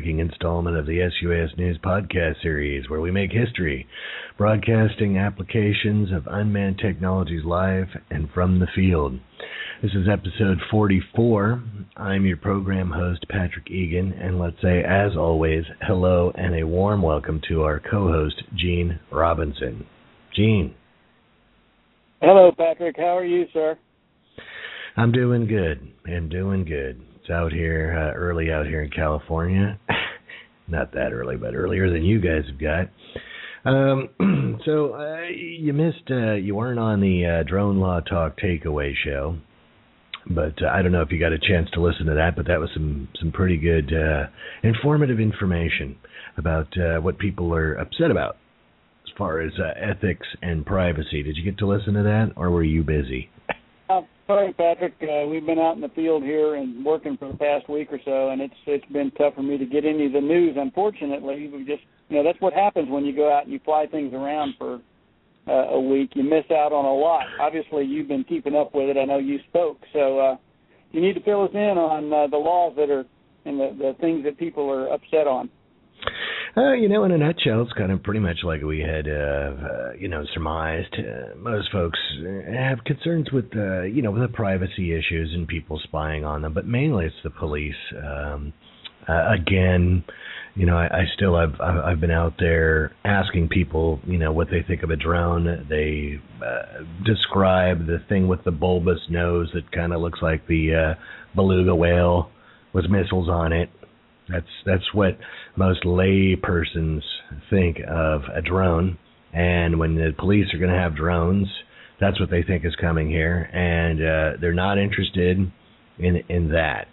[0.00, 3.86] groundbreaking installment of the SUAS News podcast series, where we make history,
[4.38, 9.18] broadcasting applications of unmanned technologies live and from the field.
[9.82, 11.62] This is episode 44.
[11.96, 17.02] I'm your program host, Patrick Egan, and let's say, as always, hello and a warm
[17.02, 19.86] welcome to our co host, Gene Robinson.
[20.34, 20.74] Gene.
[22.20, 22.96] Hello, Patrick.
[22.96, 23.78] How are you, sir?
[24.96, 25.92] I'm doing good.
[26.06, 27.00] I'm doing good.
[27.20, 29.78] It's out here, uh, early out here in California.
[30.70, 32.88] Not that early, but earlier than you guys have got.
[33.64, 38.92] Um, so uh, you missed, uh, you weren't on the uh, Drone Law Talk Takeaway
[39.04, 39.36] show,
[40.26, 42.36] but uh, I don't know if you got a chance to listen to that.
[42.36, 44.26] But that was some some pretty good, uh,
[44.62, 45.96] informative information
[46.36, 48.36] about uh, what people are upset about
[49.06, 51.22] as far as uh, ethics and privacy.
[51.22, 53.30] Did you get to listen to that, or were you busy?
[54.30, 54.94] Sorry, Patrick.
[55.02, 57.98] Uh, we've been out in the field here and working for the past week or
[58.04, 60.56] so, and it's it's been tough for me to get any of the news.
[60.56, 63.86] Unfortunately, we just you know that's what happens when you go out and you fly
[63.86, 64.80] things around for
[65.48, 66.10] uh, a week.
[66.14, 67.26] You miss out on a lot.
[67.40, 68.96] Obviously, you've been keeping up with it.
[68.96, 70.36] I know you spoke, so uh,
[70.92, 73.04] you need to fill us in on uh, the laws that are
[73.44, 75.50] and the, the things that people are upset on.
[76.56, 79.10] Uh, you know, in a nutshell, it's kind of pretty much like we had, uh,
[79.10, 80.92] uh, you know, surmised.
[80.98, 81.98] Uh, most folks
[82.52, 86.52] have concerns with, uh, you know, with the privacy issues and people spying on them,
[86.52, 87.74] but mainly it's the police.
[87.96, 88.52] Um,
[89.08, 90.04] uh, again,
[90.56, 94.48] you know, I, I still I've I've been out there asking people, you know, what
[94.50, 95.66] they think of a drone.
[95.68, 100.96] They uh, describe the thing with the bulbous nose that kind of looks like the
[100.96, 101.00] uh,
[101.34, 102.30] beluga whale
[102.72, 103.70] with missiles on it.
[104.30, 105.18] That's that's what
[105.56, 107.02] most lay persons
[107.48, 108.98] think of a drone.
[109.32, 111.46] And when the police are going to have drones,
[112.00, 115.38] that's what they think is coming here, and uh, they're not interested
[115.98, 116.88] in in that.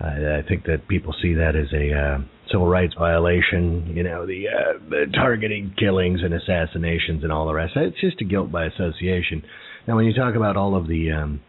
[0.00, 2.18] Uh, I think that people see that as a uh,
[2.50, 3.92] civil rights violation.
[3.94, 7.74] You know, the, uh, targeting killings and assassinations and all the rest.
[7.76, 9.42] It's just a guilt by association.
[9.86, 11.40] Now, when you talk about all of the um,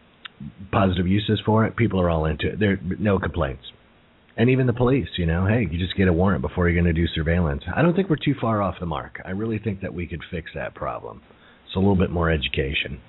[0.70, 2.60] positive uses for it, people are all into it.
[2.60, 3.64] There, no complaints
[4.36, 6.92] and even the police, you know, hey, you just get a warrant before you're going
[6.92, 7.62] to do surveillance.
[7.74, 9.20] I don't think we're too far off the mark.
[9.24, 11.22] I really think that we could fix that problem.
[11.66, 13.00] It's a little bit more education.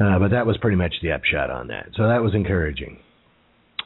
[0.00, 1.88] Uh, but that was pretty much the upshot on that.
[1.96, 2.98] So that was encouraging.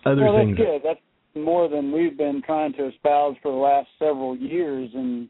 [0.05, 0.57] Other well, things.
[0.57, 0.81] That's good.
[0.85, 1.01] That's
[1.35, 5.29] more than we've been trying to espouse for the last several years, and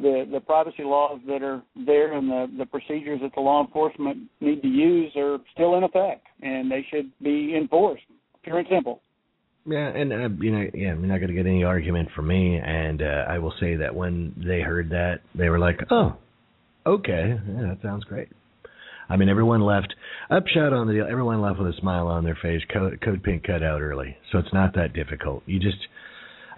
[0.00, 4.28] the the privacy laws that are there and the the procedures that the law enforcement
[4.40, 8.04] need to use are still in effect, and they should be enforced.
[8.42, 9.00] Pure and simple.
[9.64, 12.56] Yeah, and uh, you know, yeah, you're not going to get any argument from me.
[12.56, 16.16] And uh, I will say that when they heard that, they were like, "Oh,
[16.84, 18.28] okay, yeah, that sounds great."
[19.08, 19.94] I mean, everyone left
[20.30, 21.06] upshot on the deal.
[21.08, 22.62] Everyone left with a smile on their face.
[22.72, 25.44] Code, code pink cut out early, so it's not that difficult.
[25.46, 25.78] You just,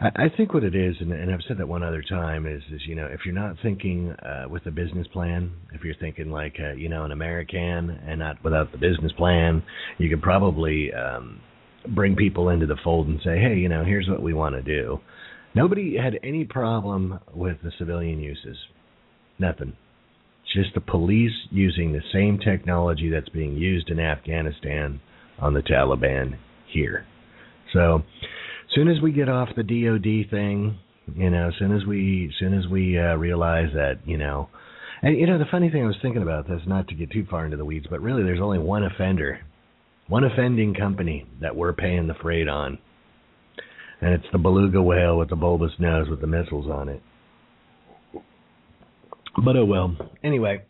[0.01, 2.63] I, I think what it is, and, and I've said that one other time, is
[2.73, 6.31] is you know, if you're not thinking uh, with a business plan, if you're thinking
[6.31, 9.63] like uh, you know an American and not without the business plan,
[9.99, 10.91] you could probably.
[10.95, 11.41] um
[11.89, 14.63] bring people into the fold and say, hey, you know, here's what we want to
[14.63, 15.01] do.
[15.55, 18.57] Nobody had any problem with the civilian uses.
[19.39, 19.77] Nothing.
[20.43, 25.01] It's just the police using the same technology that's being used in Afghanistan
[25.39, 26.39] on the Taliban
[26.73, 27.07] here.
[27.73, 30.79] So, as soon as we get off the DoD thing,
[31.15, 34.49] you know, as soon as we, as soon as we uh, realize that, you know,
[35.03, 37.27] and you know, the funny thing I was thinking about this, not to get too
[37.31, 39.41] far into the weeds, but really, there's only one offender
[40.09, 42.79] one offending company that we're paying the freight on.
[44.01, 47.03] And it's the beluga whale with the bulbous nose with the missiles on it.
[49.43, 49.97] But oh well.
[50.23, 50.63] Anyway,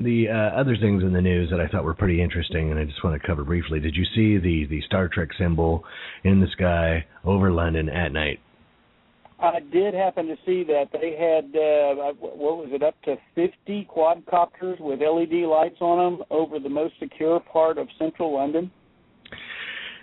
[0.00, 2.84] the uh, other things in the news that I thought were pretty interesting, and I
[2.84, 3.80] just want to cover briefly.
[3.80, 5.84] Did you see the the Star Trek symbol
[6.24, 8.40] in the sky over London at night?
[9.42, 13.88] I did happen to see that they had uh, what was it up to 50
[13.94, 18.70] quadcopters with LED lights on them over the most secure part of central London.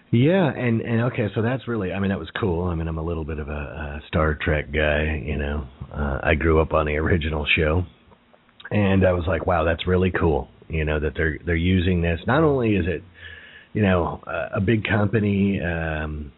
[0.09, 2.63] Yeah, and and okay, so that's really I mean that was cool.
[2.63, 5.67] I mean I'm a little bit of a, a Star Trek guy, you know.
[5.93, 7.83] Uh, I grew up on the original show,
[8.71, 10.47] and I was like, wow, that's really cool.
[10.69, 12.19] You know that they're they're using this.
[12.25, 13.03] Not only is it,
[13.73, 15.61] you know, a, a big company.
[15.61, 16.31] um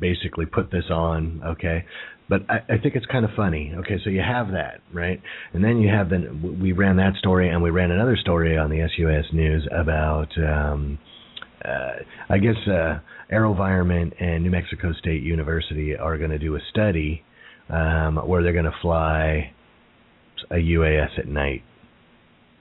[0.00, 1.84] basically put this on, okay?
[2.28, 3.72] But I, I think it's kind of funny.
[3.80, 5.20] Okay, so you have that, right?
[5.52, 6.30] And then you have the
[6.60, 10.98] we ran that story and we ran another story on the SUAS News about um
[11.64, 11.92] uh
[12.30, 13.00] I guess uh
[13.30, 17.22] AeroVironment and New Mexico State University are going to do a study
[17.68, 19.52] um where they're going to fly
[20.50, 21.62] a UAS at night.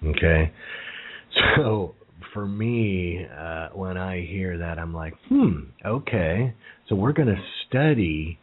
[0.05, 0.51] Okay?
[1.55, 1.95] So
[2.33, 6.53] for me, uh, when I hear that, I'm like, hmm, okay.
[6.89, 8.37] So we're going to study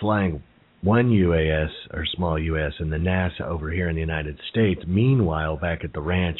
[0.00, 0.42] flying
[0.82, 4.80] one UAS or small UAS and the NASA over here in the United States.
[4.86, 6.38] Meanwhile, back at the ranch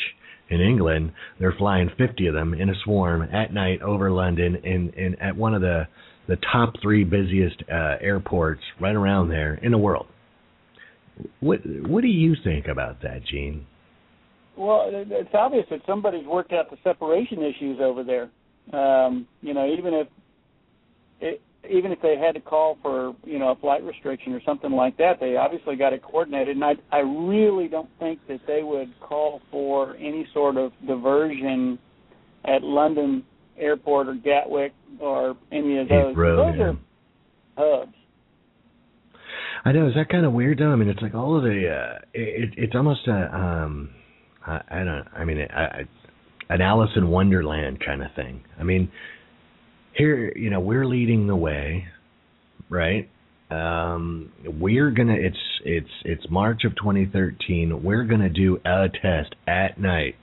[0.49, 4.91] in England, they're flying 50 of them in a swarm at night over London in,
[4.91, 5.87] in at one of the
[6.29, 10.07] the top three busiest uh, airports right around there in the world.
[11.41, 13.67] What what do you think about that, Gene?
[14.57, 18.31] Well, it's obvious that somebody's worked out the separation issues over there.
[18.79, 20.07] Um, you know, even if
[21.21, 24.73] it, even if they had to call for you know a flight restriction or something
[24.73, 26.57] like that, they obviously got it coordinated.
[26.57, 31.79] And I I really don't think that they would call for any sort of diversion
[32.45, 33.25] at London
[33.59, 36.17] Airport or Gatwick or any of those.
[36.17, 36.65] Heathrow, those yeah.
[36.65, 37.95] are hubs.
[39.65, 39.89] I know.
[39.89, 40.73] Is that kind of weird though?
[40.73, 41.69] I mean, it's like all of the.
[41.69, 43.37] Uh, it, it's almost a.
[43.37, 43.91] Um,
[44.47, 45.07] I, I don't.
[45.15, 45.83] I mean, I, I,
[46.49, 48.43] an Alice in Wonderland kind of thing.
[48.59, 48.91] I mean,
[50.01, 51.87] here, you know, we're leading the way,
[52.71, 53.09] right?
[53.51, 55.15] Um, we're gonna.
[55.15, 57.83] It's it's it's March of 2013.
[57.83, 60.15] We're gonna do a test at night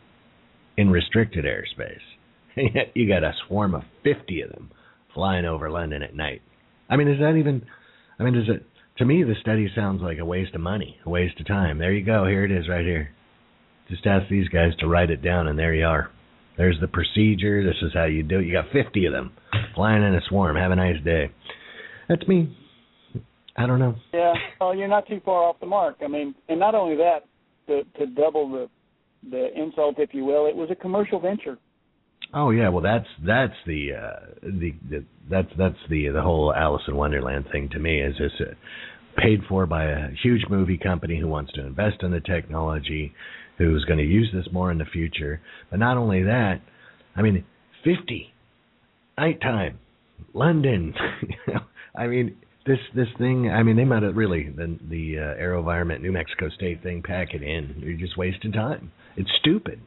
[0.77, 1.99] in restricted airspace.
[2.95, 4.71] You got a swarm of 50 of them
[5.13, 6.41] flying over London at night.
[6.89, 7.63] I mean, is that even?
[8.19, 8.65] I mean, does it?
[8.97, 11.77] To me, the study sounds like a waste of money, a waste of time.
[11.77, 12.25] There you go.
[12.25, 13.11] Here it is, right here.
[13.89, 16.09] Just ask these guys to write it down, and there you are.
[16.57, 17.63] There's the procedure.
[17.63, 18.45] This is how you do it.
[18.45, 19.31] You got 50 of them
[19.75, 20.55] flying in a swarm.
[20.55, 21.31] Have a nice day.
[22.09, 22.55] That's me.
[23.57, 23.95] I don't know.
[24.13, 25.97] Yeah, well, you're not too far off the mark.
[26.03, 27.25] I mean, and not only that,
[27.67, 28.69] to to double the
[29.29, 31.57] the insult, if you will, it was a commercial venture.
[32.33, 36.83] Oh yeah, well that's that's the uh, the, the that's that's the the whole Alice
[36.87, 38.53] in Wonderland thing to me is this uh,
[39.17, 43.13] paid for by a huge movie company who wants to invest in the technology,
[43.57, 45.41] who's going to use this more in the future.
[45.69, 46.61] But not only that,
[47.15, 47.45] I mean,
[47.83, 48.33] fifty
[49.17, 49.79] nighttime,
[50.33, 50.93] London.
[51.95, 53.49] I mean, this this thing.
[53.49, 57.33] I mean, they might have really the the uh, AeroVironment New Mexico State thing pack
[57.33, 57.75] it in.
[57.79, 58.91] You're just wasting time.
[59.15, 59.81] It's stupid.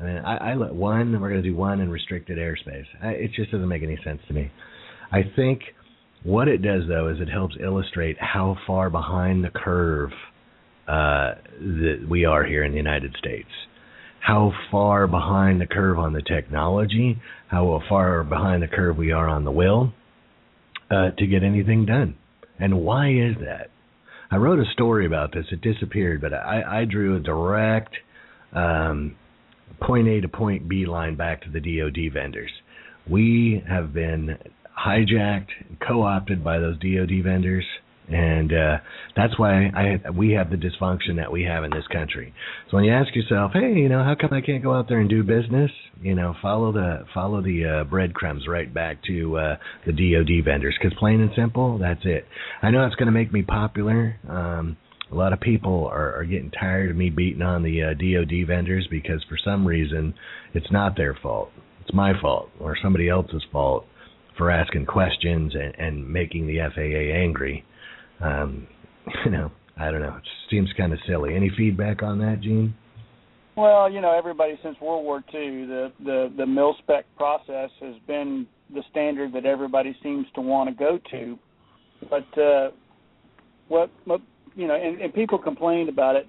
[0.00, 1.20] I mean, I, I let one.
[1.20, 2.86] We're going to do one in restricted airspace.
[3.02, 4.50] I, it just doesn't make any sense to me.
[5.12, 5.60] I think
[6.24, 10.10] what it does though is it helps illustrate how far behind the curve
[10.88, 13.48] uh, that we are here in the United States.
[14.20, 19.28] How far behind the curve on the technology, how far behind the curve we are
[19.28, 19.92] on the will
[20.90, 22.16] uh, to get anything done.
[22.58, 23.70] And why is that?
[24.30, 25.46] I wrote a story about this.
[25.52, 27.94] It disappeared, but I, I drew a direct
[28.52, 29.16] um,
[29.80, 32.50] point A to point B line back to the DoD vendors.
[33.08, 34.38] We have been
[34.78, 35.50] hijacked,
[35.86, 37.64] co-opted by those DoD vendors,
[38.08, 38.76] and uh,
[39.16, 42.34] that's why I we have the dysfunction that we have in this country.
[42.70, 45.00] So when you ask yourself, hey, you know, how come I can't go out there
[45.00, 45.70] and do business?
[46.02, 49.56] You know, follow the follow the uh, breadcrumbs right back to uh,
[49.86, 52.26] the DoD vendors, because plain and simple, that's it.
[52.62, 54.16] I know it's going to make me popular.
[54.28, 54.76] Um,
[55.10, 58.46] a lot of people are, are getting tired of me beating on the uh, DoD
[58.46, 60.14] vendors because for some reason
[60.54, 61.50] it's not their fault.
[61.82, 63.86] It's my fault or somebody else's fault
[64.36, 67.64] for asking questions and, and making the FAA angry.
[68.24, 68.66] Um,
[69.24, 70.16] you know, I don't know.
[70.16, 71.34] It seems kind of silly.
[71.34, 72.74] Any feedback on that, Gene?
[73.56, 77.94] Well, you know, everybody since World War II, the the the mil spec process has
[78.06, 81.38] been the standard that everybody seems to want to go to.
[82.10, 82.70] But uh,
[83.68, 84.20] what, what
[84.56, 86.26] you know, and, and people complained about it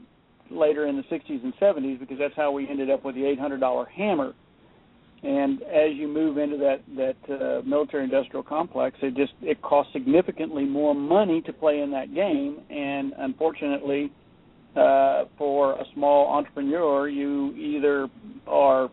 [0.51, 3.87] later in the 60s and 70s because that's how we ended up with the $800
[3.89, 4.33] hammer.
[5.25, 10.65] And as you move into that that uh, military-industrial complex, it just it costs significantly
[10.65, 12.59] more money to play in that game.
[12.69, 14.11] And unfortunately,
[14.75, 18.07] uh, for a small entrepreneur, you either
[18.45, 18.91] are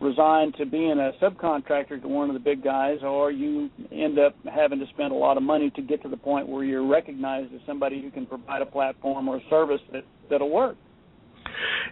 [0.00, 4.36] resigned to being a subcontractor to one of the big guys, or you end up
[4.54, 7.52] having to spend a lot of money to get to the point where you're recognized
[7.52, 10.76] as somebody who can provide a platform or a service that that'll work.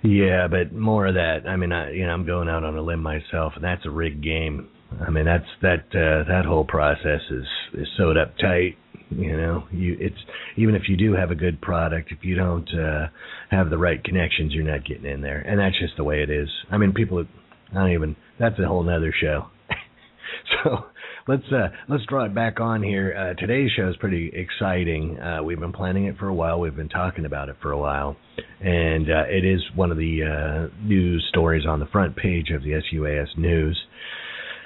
[0.03, 1.47] Yeah, but more of that.
[1.47, 3.91] I mean, I, you know, I'm going out on a limb myself, and that's a
[3.91, 4.69] rigged game.
[5.01, 8.77] I mean, that's that uh, that whole process is is sewed up tight.
[9.11, 10.17] You know, you it's
[10.57, 13.09] even if you do have a good product, if you don't uh,
[13.51, 16.31] have the right connections, you're not getting in there, and that's just the way it
[16.31, 16.49] is.
[16.71, 17.25] I mean, people
[17.71, 18.17] I don't even.
[18.39, 19.47] That's a whole nother show.
[20.65, 20.87] so
[21.29, 23.15] let's uh, let's draw it back on here.
[23.15, 25.21] Uh, today's show is pretty exciting.
[25.21, 26.59] Uh, we've been planning it for a while.
[26.59, 28.17] We've been talking about it for a while,
[28.61, 32.63] and uh, it is one of the uh, news stories on the front page of
[32.63, 33.79] the SUAS News.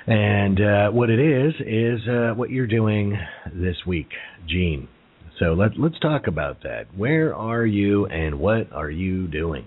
[0.06, 2.00] And uh, what it is is
[2.36, 3.18] what you're doing
[3.52, 4.08] this week,
[4.48, 4.88] Gene.
[5.38, 6.86] So let let's talk about that.
[6.96, 9.66] Where are you, and what are you doing?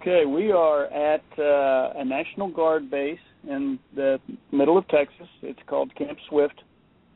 [0.00, 4.18] Okay, we are at a National Guard base in the
[4.52, 5.26] middle of Texas.
[5.42, 6.62] It's called Camp Swift,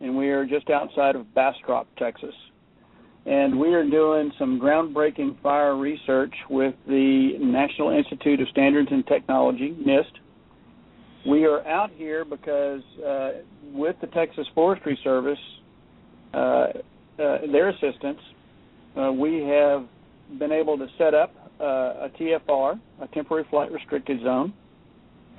[0.00, 2.34] and we are just outside of Bastrop, Texas.
[3.26, 9.06] And we are doing some groundbreaking fire research with the National Institute of Standards and
[9.06, 10.12] Technology, NIST.
[11.28, 13.30] We are out here because uh,
[13.74, 15.38] with the Texas Forestry Service,
[16.32, 16.72] uh, uh
[17.52, 18.20] their assistance,
[18.96, 19.86] uh, we have
[20.38, 21.64] been able to set up uh,
[22.06, 24.54] a TFR, a temporary flight restricted zone,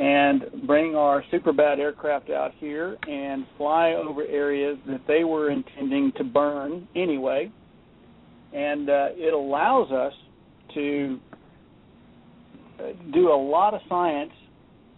[0.02, 6.12] and bring our Superbat aircraft out here and fly over areas that they were intending
[6.18, 7.52] to burn anyway.
[8.52, 10.14] And uh, it allows us
[10.74, 11.20] to
[12.80, 14.32] uh, do a lot of science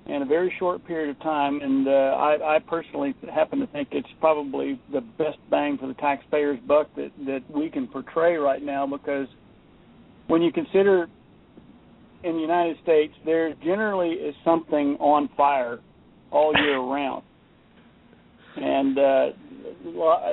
[0.06, 1.60] in a very short period of time.
[1.62, 5.96] And uh, I, I personally happen to think it's probably the best bang for the
[5.96, 9.28] taxpayer's buck that, that we can portray right now because–
[10.28, 11.08] when you consider
[12.24, 15.80] in the United States, there generally is something on fire
[16.32, 17.24] all year round.
[18.56, 19.26] And uh,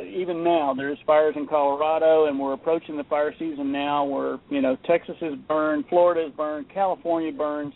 [0.07, 4.61] even now, there's fires in Colorado, and we're approaching the fire season now, where you
[4.61, 7.73] know Texas is burned, Florida is burned, California burns,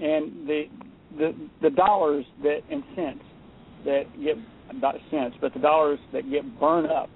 [0.00, 0.64] and the
[1.16, 3.22] the the dollars that and cents
[3.84, 4.36] that get
[4.74, 7.08] not cents, but the dollars that get burned up,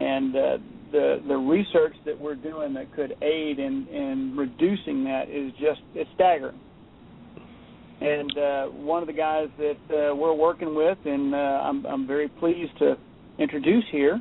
[0.00, 0.58] and uh,
[0.94, 5.80] the the research that we're doing that could aid in in reducing that is just
[5.94, 6.58] it's staggering.
[8.00, 12.06] And uh, one of the guys that uh, we're working with, and uh, I'm I'm
[12.06, 12.96] very pleased to
[13.38, 14.20] introduce here,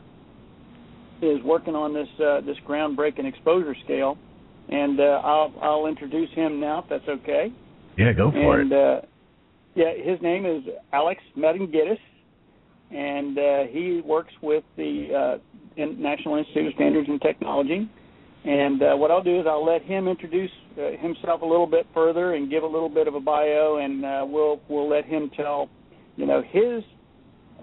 [1.22, 4.18] is working on this uh, this groundbreaking exposure scale,
[4.70, 7.54] and uh, I'll I'll introduce him now if that's okay.
[7.98, 8.78] Yeah, go for and, it.
[8.78, 9.02] Uh,
[9.76, 11.98] yeah, his name is Alex Maranghides,
[12.90, 15.40] and uh, he works with the
[15.78, 17.90] uh, National Institute of Standards and Technology.
[18.46, 21.88] And uh, what I'll do is I'll let him introduce uh, himself a little bit
[21.94, 25.32] further and give a little bit of a bio, and uh, we'll we'll let him
[25.36, 25.70] tell,
[26.18, 26.84] you know, his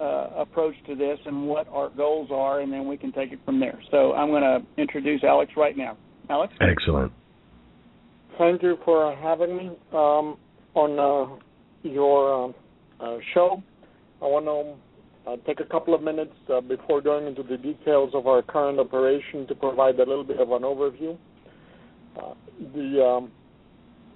[0.01, 3.39] uh, approach to this and what our goals are, and then we can take it
[3.45, 3.79] from there.
[3.91, 5.99] So I'm going to introduce Alex right now.
[6.31, 6.55] Alex.
[6.61, 7.13] Excellent.
[8.39, 10.39] Thank you for having me um,
[10.75, 11.37] on uh,
[11.83, 12.55] your um,
[12.99, 13.63] uh, show.
[14.23, 14.81] I want to
[15.47, 19.47] take a couple of minutes uh, before going into the details of our current operation
[19.47, 21.17] to provide a little bit of an overview.
[22.17, 22.35] Uh,
[22.75, 23.33] the um,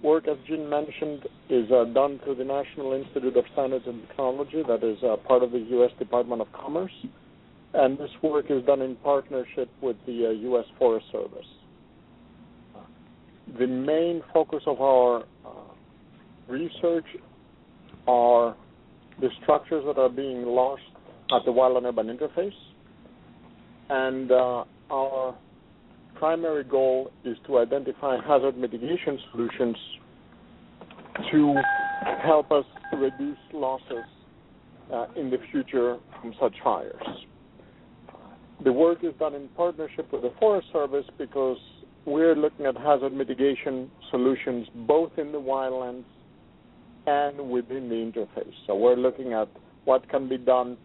[0.02, 4.62] work, as Gene mentioned, is uh, done through the National Institute of Standards and Technology,
[4.66, 5.90] that is uh, part of the U.S.
[5.98, 6.92] Department of Commerce,
[7.74, 10.64] and this work is done in partnership with the U.S.
[10.68, 11.46] Uh, Forest Service.
[13.58, 15.24] the main focus of our
[16.48, 17.06] research
[18.06, 18.56] are
[19.20, 20.82] the structures that are being lost
[21.32, 22.52] at the wildland urban interface.
[23.90, 25.36] And uh, our
[26.16, 29.76] primary goal is to identify hazard mitigation solutions
[31.30, 31.54] to
[32.22, 32.64] help us
[32.96, 34.04] reduce losses
[34.92, 37.02] uh, in the future from such fires.
[38.64, 41.58] The work is done in partnership with the Forest Service because
[42.06, 46.04] we're looking at hazard mitigation solutions both in the wildlands
[47.06, 48.52] and within the interface.
[48.66, 49.48] So we're looking at
[49.84, 50.76] what can be done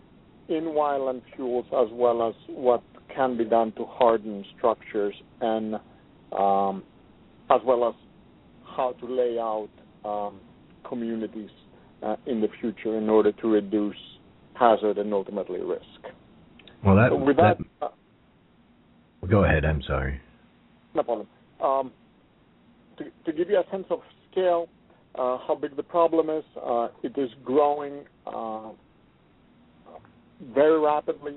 [0.50, 2.84] in wildland fuels as well as what
[3.16, 5.76] can be done to harden structures and
[6.38, 6.84] um,
[7.50, 7.96] as well as
[8.76, 9.70] how to lay out
[10.06, 10.40] um,
[10.88, 11.50] communities
[12.04, 13.96] uh, in the future in order to reduce
[14.54, 15.84] hazard and ultimately risk.
[16.84, 19.66] Well, that, so with that, that uh, go ahead.
[19.66, 20.20] I'm sorry.
[20.96, 21.28] No problem.
[21.62, 21.92] Um,
[22.98, 24.00] to, to, give you a sense of
[24.32, 24.68] scale,
[25.16, 28.70] uh, how big the problem is, uh, it is growing uh,
[30.54, 31.36] very rapidly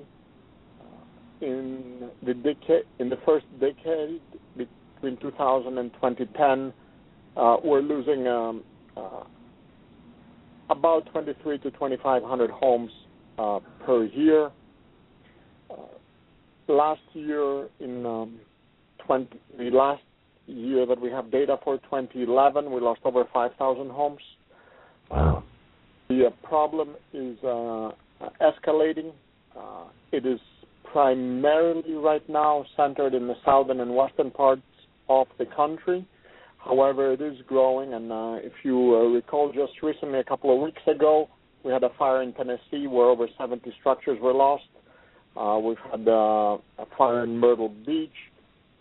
[0.79, 4.21] uh, in the decade in the first decade
[4.57, 6.73] between 2000 and 2010
[7.35, 8.63] uh, we're losing um,
[8.95, 9.23] uh,
[10.69, 12.91] about 23 to 2500 homes
[13.37, 14.51] uh, per year
[15.69, 15.75] uh,
[16.67, 18.39] last year in um,
[19.05, 20.01] 20 the last
[20.47, 24.19] year that we have data for 2011 we lost over 5000 homes
[25.09, 25.43] wow.
[26.09, 27.91] the problem is uh,
[28.41, 29.11] escalating.
[29.57, 30.39] Uh, it is
[30.91, 34.61] primarily right now centered in the southern and western parts
[35.09, 36.05] of the country.
[36.57, 40.61] However, it is growing, and uh, if you uh, recall, just recently, a couple of
[40.61, 41.27] weeks ago,
[41.63, 44.63] we had a fire in Tennessee where over 70 structures were lost.
[45.35, 48.11] Uh, we've had uh, a fire in Myrtle Beach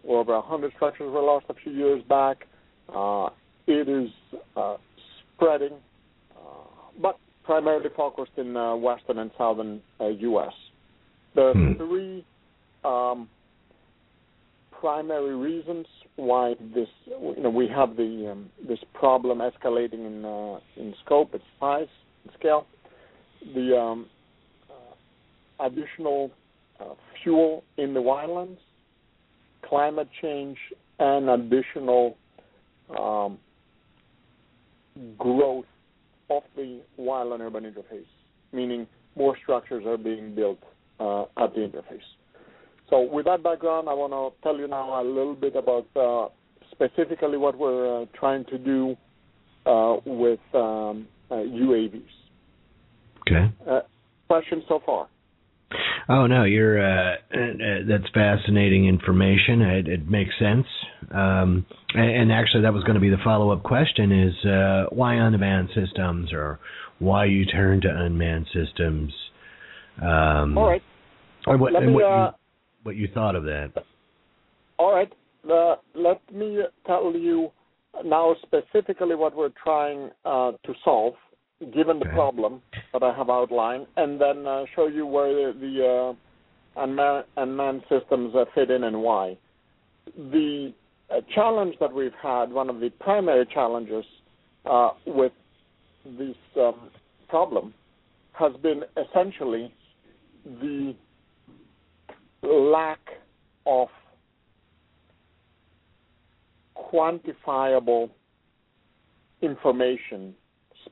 [0.03, 2.47] where over 100 structures were lost a few years back.
[2.95, 3.29] Uh,
[3.67, 4.11] it is
[4.57, 4.77] uh,
[5.37, 5.77] spreading,
[7.01, 10.53] but primarily focused in uh, western and southern uh, U.S.
[11.35, 11.73] The hmm.
[11.75, 12.25] three
[12.85, 13.29] um,
[14.81, 20.61] primary reasons why this you know we have the um, this problem escalating in uh,
[20.77, 21.87] in scope, its size,
[22.25, 22.67] and scale.
[23.55, 24.07] The um,
[24.71, 26.31] uh, additional
[26.81, 28.59] uh, fuel in the wildlands,
[29.69, 30.59] climate change,
[30.99, 32.17] and additional
[32.99, 33.39] um,
[35.19, 35.65] growth
[36.31, 38.07] of the wildland urban interface,
[38.53, 38.87] meaning
[39.17, 40.59] more structures are being built
[41.01, 42.01] uh, at the interface.
[42.91, 46.29] So, with that background, I want to tell you now a little bit about uh,
[46.71, 48.97] specifically what we're uh, trying to do
[49.67, 52.03] uh, with um, UAVs.
[53.23, 53.53] Okay.
[54.29, 55.09] questions so far?
[56.09, 57.17] Oh no, you're uh,
[57.89, 59.63] that's fascinating information.
[59.63, 60.67] It, it makes sense.
[61.13, 65.15] Um, and, and, actually, that was going to be the follow-up question: is uh, why
[65.15, 66.59] unmanned systems, or
[66.99, 69.13] why you turn to unmanned systems?
[70.01, 70.83] Um, All right.
[71.47, 72.33] Or what, me, what, uh, you,
[72.85, 73.73] what you thought of that?
[74.79, 75.13] All right.
[75.49, 77.51] Uh, let me tell you
[78.05, 81.15] now specifically what we're trying uh, to solve
[81.75, 86.15] given the problem that I have outlined, and then uh, show you where the
[86.77, 89.37] uh, unmanned, unmanned systems uh, fit in and why.
[90.17, 90.73] The
[91.11, 94.05] uh, challenge that we've had, one of the primary challenges
[94.65, 95.33] uh, with
[96.05, 96.91] this um,
[97.29, 97.75] problem,
[98.33, 99.73] has been essentially
[100.45, 100.95] the
[102.43, 103.01] lack
[103.67, 103.89] of
[106.77, 108.11] quantifiable
[109.41, 110.35] information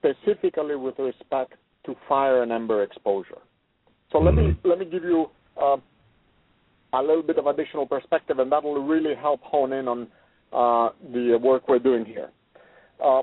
[0.01, 1.55] specifically with respect
[1.87, 3.39] to fire and ember exposure.
[4.13, 5.27] So let me let me give you
[5.61, 5.77] uh,
[6.93, 10.09] a little bit of additional perspective, and that will really help hone in on
[10.53, 12.31] uh, the work we're doing here.
[13.03, 13.23] Uh,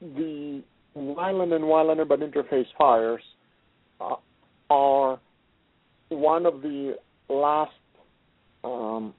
[0.00, 0.62] the
[0.96, 3.22] wildland and wildland urban interface fires
[4.00, 4.16] uh,
[4.68, 5.18] are
[6.10, 6.94] one of the
[7.30, 7.72] last
[8.64, 9.14] um,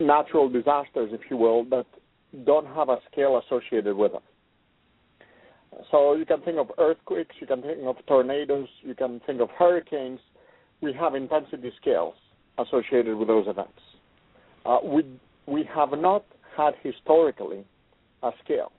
[0.00, 1.86] natural disasters, if you will, that
[2.46, 4.22] don't have a scale associated with them.
[5.90, 9.50] So you can think of earthquakes, you can think of tornadoes, you can think of
[9.50, 10.20] hurricanes.
[10.80, 12.14] We have intensity scales
[12.58, 13.80] associated with those events.
[14.64, 15.04] Uh, we
[15.46, 16.24] we have not
[16.56, 17.64] had historically
[18.22, 18.72] a scale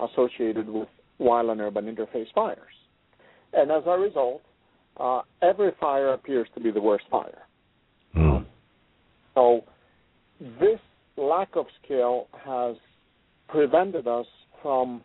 [0.00, 0.88] associated with
[1.20, 2.74] wildland urban interface fires,
[3.52, 4.42] and as a result,
[4.98, 7.42] uh, every fire appears to be the worst fire.
[8.14, 8.44] Mm.
[9.34, 9.64] So
[10.60, 10.80] this
[11.16, 12.76] lack of scale has
[13.48, 14.26] prevented us
[14.62, 15.02] from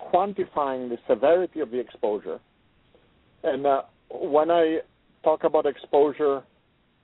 [0.00, 2.38] quantifying the severity of the exposure.
[3.42, 4.78] And uh, when I
[5.22, 6.42] talk about exposure,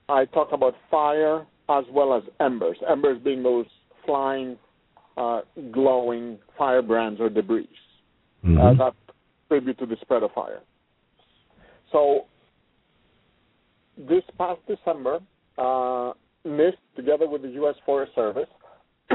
[0.09, 2.77] I talk about fire as well as embers.
[2.89, 3.65] Embers being those
[4.05, 4.57] flying,
[5.17, 7.69] uh, glowing firebrands or debris
[8.43, 8.57] mm-hmm.
[8.59, 8.93] uh, that
[9.47, 10.61] contribute to the spread of fire.
[11.91, 12.25] So
[13.97, 15.19] this past December,
[15.57, 16.13] uh,
[16.45, 17.75] NIST, together with the U.S.
[17.85, 18.49] Forest Service,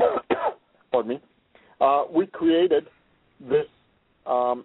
[0.93, 1.21] pardon me,
[1.81, 2.87] uh, we created
[3.41, 3.67] this
[4.27, 4.65] um,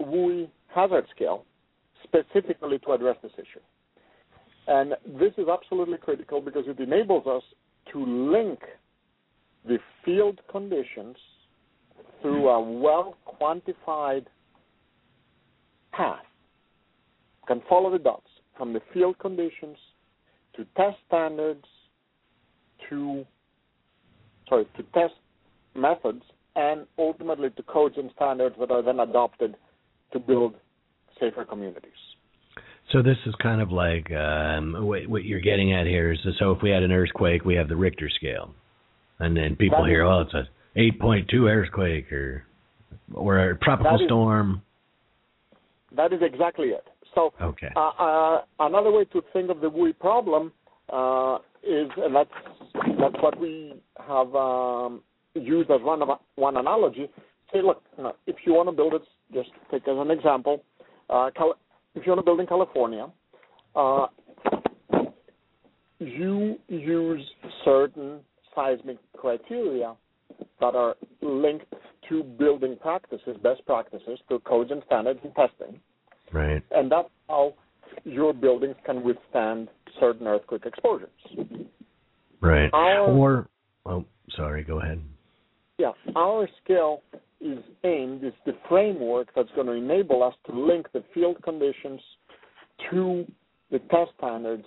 [0.00, 1.44] WUI hazard scale
[2.02, 3.60] specifically to address this issue.
[4.68, 7.42] And this is absolutely critical because it enables us
[7.92, 8.60] to link
[9.64, 11.16] the field conditions
[12.20, 14.26] through a well quantified
[15.92, 16.24] path.
[17.46, 18.26] Can follow the dots
[18.56, 19.76] from the field conditions
[20.56, 21.64] to test standards
[22.88, 23.24] to
[24.48, 25.14] sorry to test
[25.74, 26.22] methods
[26.56, 29.56] and ultimately to codes and standards that are then adopted
[30.12, 30.54] to build
[31.20, 31.92] safer communities.
[32.92, 36.52] So this is kind of like um, what, what, you're getting at here is so
[36.52, 38.54] if we had an earthquake, we have the Richter scale,
[39.18, 42.44] and then people that hear, is, oh, it's a 8.2 earthquake or
[43.12, 44.62] or a tropical that storm.
[45.90, 46.84] Is, that is exactly it.
[47.14, 47.70] So okay.
[47.74, 50.52] uh, uh, another way to think of the WUI problem
[50.92, 52.30] uh, is, and that's
[53.00, 53.74] that's what we
[54.06, 55.02] have um,
[55.42, 56.02] used as one
[56.36, 57.08] one analogy.
[57.52, 60.62] Say, look, you know, if you want to build it, just take as an example.
[61.08, 61.58] Uh, Cal-
[61.94, 63.06] if you want to build in California,
[63.74, 64.06] uh,
[65.98, 67.22] you use
[67.64, 68.20] certain
[68.54, 69.94] seismic criteria
[70.60, 71.66] that are linked
[72.08, 75.80] to building practices, best practices, to codes and standards and testing.
[76.32, 76.62] Right.
[76.70, 77.54] And that's how
[78.04, 79.68] your buildings can withstand
[80.00, 81.08] certain earthquake exposures.
[82.40, 82.70] Right.
[82.72, 83.48] Our, or,
[83.86, 84.04] oh,
[84.36, 85.00] sorry, go ahead.
[85.78, 87.02] Yeah, our scale
[87.40, 92.00] is aimed, is the framework that's going to enable us to link the field conditions
[92.90, 93.26] to
[93.70, 94.64] the test standards,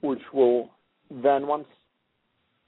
[0.00, 0.70] which will
[1.10, 1.68] then, once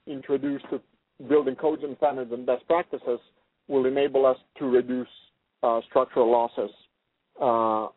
[0.07, 0.79] introduced to
[1.27, 3.19] building codes and standards and best practices,
[3.67, 5.07] will enable us to reduce
[5.61, 6.71] uh, structural losses
[7.41, 7.87] uh,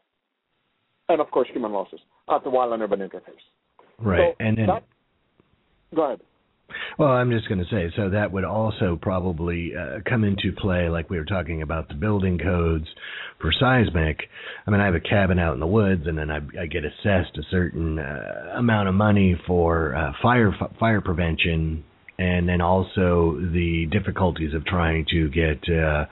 [1.08, 3.44] and, of course, human losses at the wildland urban interface.
[3.98, 4.84] Right, so and then that,
[5.94, 6.20] Go ahead.
[6.98, 10.88] Well, I'm just going to say, so that would also probably uh, come into play,
[10.88, 12.86] like we were talking about the building codes
[13.40, 14.20] for seismic.
[14.66, 16.84] I mean, I have a cabin out in the woods, and then I, I get
[16.84, 21.84] assessed a certain uh, amount of money for uh, fire fire prevention,
[22.18, 26.04] and then also the difficulties of trying to get uh,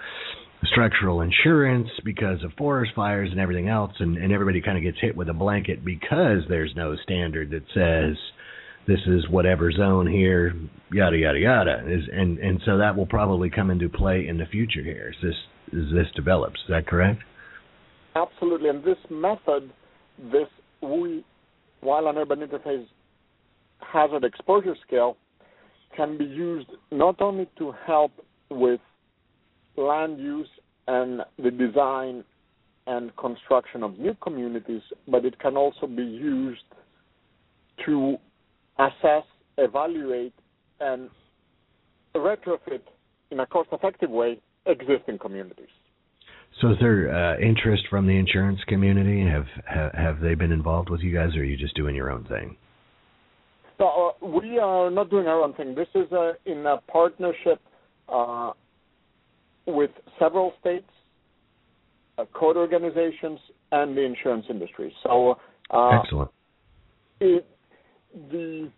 [0.65, 5.01] structural insurance because of forest fires and everything else, and, and everybody kind of gets
[5.01, 8.17] hit with a blanket because there's no standard that says
[8.87, 10.55] this is whatever zone here,
[10.93, 11.85] yada yada yada.
[11.87, 15.23] Is and and so that will probably come into play in the future here as
[15.23, 15.37] this
[15.73, 16.61] as this develops.
[16.61, 17.23] Is that correct?
[18.17, 19.71] Absolutely, and this method,
[20.33, 20.49] this
[20.83, 21.25] we
[21.85, 22.87] wildland urban interface
[23.81, 25.17] hazard exposure scale,
[25.97, 28.13] can be used not only to help
[28.51, 28.81] with
[29.77, 30.49] land use
[30.87, 32.25] and the design
[32.87, 36.63] and construction of new communities, but it can also be used
[37.87, 38.17] to
[38.81, 39.25] assess,
[39.59, 40.35] evaluate,
[40.81, 41.11] and
[42.15, 42.83] retrofit
[43.31, 45.69] in a cost-effective way existing communities.
[46.61, 49.25] So, is there uh, interest from the insurance community?
[49.29, 52.11] Have, have, have they been involved with you guys, or are you just doing your
[52.11, 52.57] own thing?
[53.79, 55.75] No, uh, we are not doing our own thing.
[55.75, 57.61] This is a, in a partnership
[58.09, 58.53] uh,
[59.67, 60.91] with several states,
[62.19, 63.39] uh, code organizations,
[63.73, 64.93] and the insurance industry.
[65.05, 65.39] So,
[65.71, 66.31] uh, excellent.
[67.21, 67.47] It,
[68.31, 68.71] the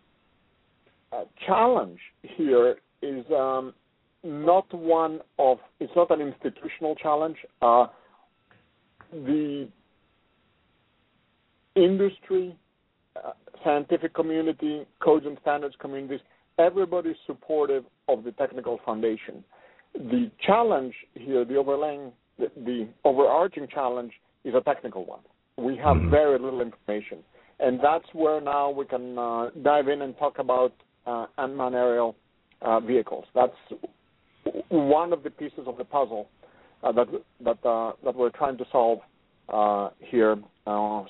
[1.13, 3.75] uh, challenge here is um,
[4.23, 7.37] not one of it's not an institutional challenge.
[7.61, 7.87] Uh,
[9.13, 9.69] the
[11.75, 12.57] industry,
[13.17, 13.33] uh,
[13.65, 16.21] scientific community, codes and standards communities,
[16.59, 19.45] everybody's supportive of the technical foundation.
[19.95, 24.13] The challenge here, the overlaying, the, the overarching challenge,
[24.45, 25.21] is a technical one.
[25.59, 26.11] We have mm-hmm.
[26.11, 27.19] very little information
[27.63, 30.73] and that's where now we can uh, dive in and talk about
[31.07, 32.17] uh, unmanned aerial
[32.61, 33.25] uh, vehicles.
[33.35, 33.57] That's
[34.69, 36.29] one of the pieces of the puzzle
[36.83, 37.07] uh, that
[37.45, 38.99] that uh, that we're trying to solve
[39.49, 40.37] uh, here,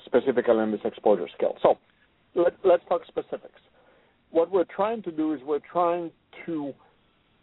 [0.05, 1.57] specifically in this exposure scale.
[1.61, 1.77] So
[2.35, 3.59] let, let's talk specifics.
[4.31, 6.11] What we're trying to do is we're trying
[6.45, 6.73] to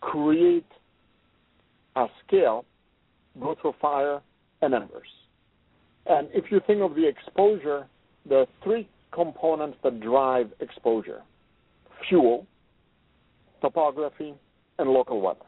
[0.01, 0.67] create
[1.97, 2.65] a scale,
[3.41, 4.21] go through fire
[4.63, 5.09] and embers.
[6.07, 7.87] And if you think of the exposure,
[8.29, 11.23] there are three components that drive exposure
[12.09, 12.47] fuel,
[13.61, 14.35] topography,
[14.79, 15.41] and local weather.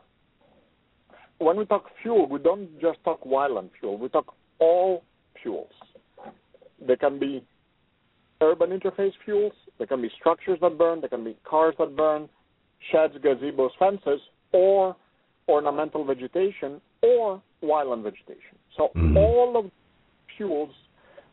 [1.38, 5.03] When we talk fuel, we don't just talk wildland fuel, we talk all
[5.42, 5.72] fuels.
[6.87, 7.42] There can be
[8.40, 12.29] urban interface fuels, there can be structures that burn, there can be cars that burn,
[12.90, 14.20] sheds, gazebos, fences,
[14.53, 14.94] or
[15.48, 18.59] ornamental vegetation, or wildland vegetation.
[18.77, 19.16] So mm-hmm.
[19.16, 19.70] all of
[20.37, 20.70] fuels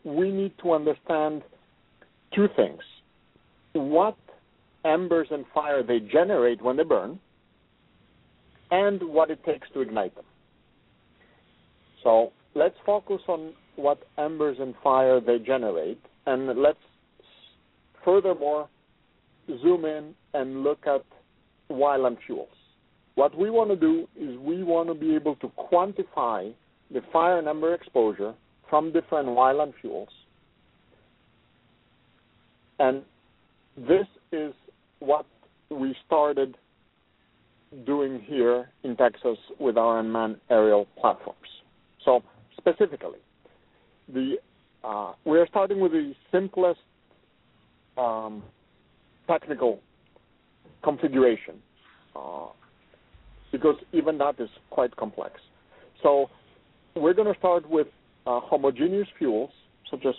[0.04, 1.44] we need to understand
[2.40, 2.80] two things
[3.74, 4.18] what
[4.86, 7.20] embers and fire they generate when they burn,
[8.72, 10.24] and what it takes to ignite them.
[12.02, 16.80] So let's focus on what embers and fire they generate, and let's
[18.06, 18.70] furthermore
[19.62, 21.04] zoom in and look at
[21.70, 22.48] wildland fuels.
[23.16, 26.54] What we want to do is we want to be able to quantify
[26.90, 28.34] the fire and ember exposure
[28.70, 30.10] from different wildland fuels
[32.80, 33.04] and
[33.78, 34.54] this is
[35.00, 35.26] what
[35.70, 36.56] we started
[37.86, 41.38] doing here in Texas with our unmanned aerial platforms.
[42.04, 42.24] So
[42.58, 43.20] specifically,
[44.12, 44.38] the
[44.84, 46.80] uh, we are starting with the simplest
[47.98, 48.42] um,
[49.28, 49.80] technical
[50.84, 51.56] configuration
[52.16, 52.48] uh,
[53.52, 55.34] because even that is quite complex.
[56.02, 56.30] So
[56.96, 57.88] we're going to start with
[58.26, 59.52] uh, homogeneous fuels
[59.92, 60.16] such as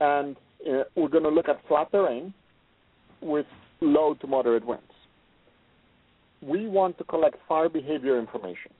[0.00, 0.36] and
[0.68, 2.32] uh, we're going to look at flat terrain
[3.20, 3.46] with
[3.80, 4.84] low to moderate winds.
[6.42, 8.72] We want to collect fire behavior information.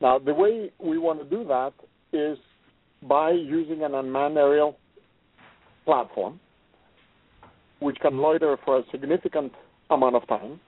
[0.00, 1.72] Now, the way we want to do that
[2.12, 2.38] is
[3.02, 4.76] by using an unmanned aerial
[5.84, 6.40] platform,
[7.80, 9.52] which can loiter for a significant
[9.90, 10.60] amount of time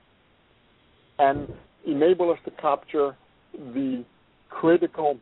[1.19, 1.49] and
[1.87, 3.17] enable us to capture
[3.53, 4.05] the
[4.51, 5.19] critical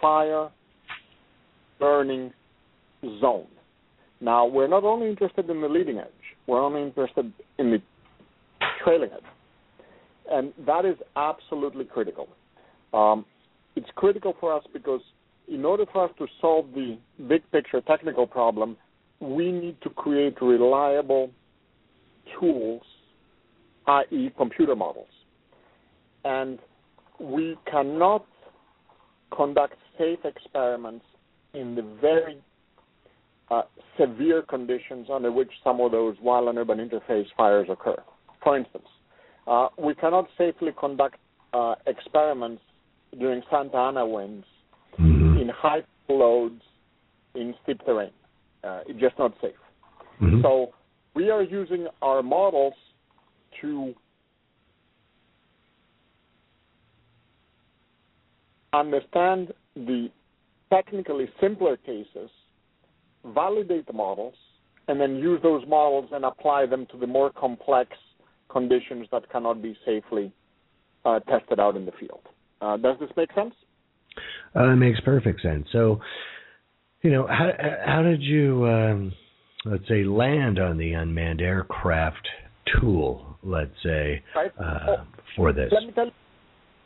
[0.00, 0.50] fire
[1.78, 2.32] burning
[3.20, 3.46] zone.
[4.20, 6.08] Now, we're not only interested in the leading edge,
[6.46, 7.78] we're only interested in the
[8.84, 9.22] trailing edge.
[10.30, 12.28] And that is absolutely critical.
[12.92, 13.24] Um,
[13.76, 15.00] it's critical for us because
[15.48, 18.76] in order for us to solve the big picture technical problem,
[19.20, 21.30] we need to create reliable
[22.38, 22.82] tools,
[23.86, 25.08] i.e., computer models.
[26.24, 26.58] And
[27.18, 28.26] we cannot
[29.34, 31.04] conduct safe experiments
[31.54, 32.38] in the very
[33.50, 33.62] uh,
[33.98, 37.96] severe conditions under which some of those wildland urban interface fires occur.
[38.42, 38.86] For instance,
[39.46, 41.16] uh, we cannot safely conduct
[41.52, 42.62] uh, experiments
[43.18, 44.46] during Santa Ana winds
[44.98, 45.38] mm-hmm.
[45.38, 46.62] in high loads
[47.34, 48.10] in steep terrain.
[48.62, 49.52] Uh, it's just not safe.
[50.20, 50.42] Mm-hmm.
[50.42, 50.70] So
[51.14, 52.74] we are using our models
[53.60, 53.94] to
[58.72, 60.08] understand the
[60.72, 62.30] technically simpler cases,
[63.24, 64.34] validate the models,
[64.88, 67.90] and then use those models and apply them to the more complex
[68.50, 70.32] conditions that cannot be safely
[71.04, 72.22] uh, tested out in the field.
[72.60, 73.54] Uh, does this make sense?
[74.56, 75.66] Uh, it makes perfect sense.
[75.72, 76.00] So,
[77.02, 77.50] you know, how
[77.86, 79.12] how did you, um,
[79.64, 82.28] let's say, land on the unmanned aircraft
[82.80, 83.38] tool?
[83.42, 84.50] Let's say right.
[84.58, 85.06] uh, oh,
[85.36, 85.70] for this.
[85.72, 86.12] Let me tell you,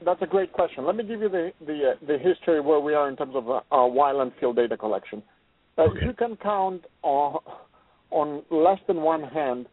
[0.04, 0.86] that's a great question.
[0.86, 3.48] Let me give you the the, uh, the history where we are in terms of
[3.48, 5.22] uh, wildland field data collection.
[5.76, 6.06] Uh, okay.
[6.06, 7.38] You can count on
[8.10, 9.66] on less than one hand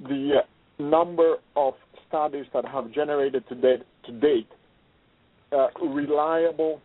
[0.00, 1.74] the uh, number of
[2.08, 4.48] studies that have generated to date to date
[5.52, 6.80] uh, reliable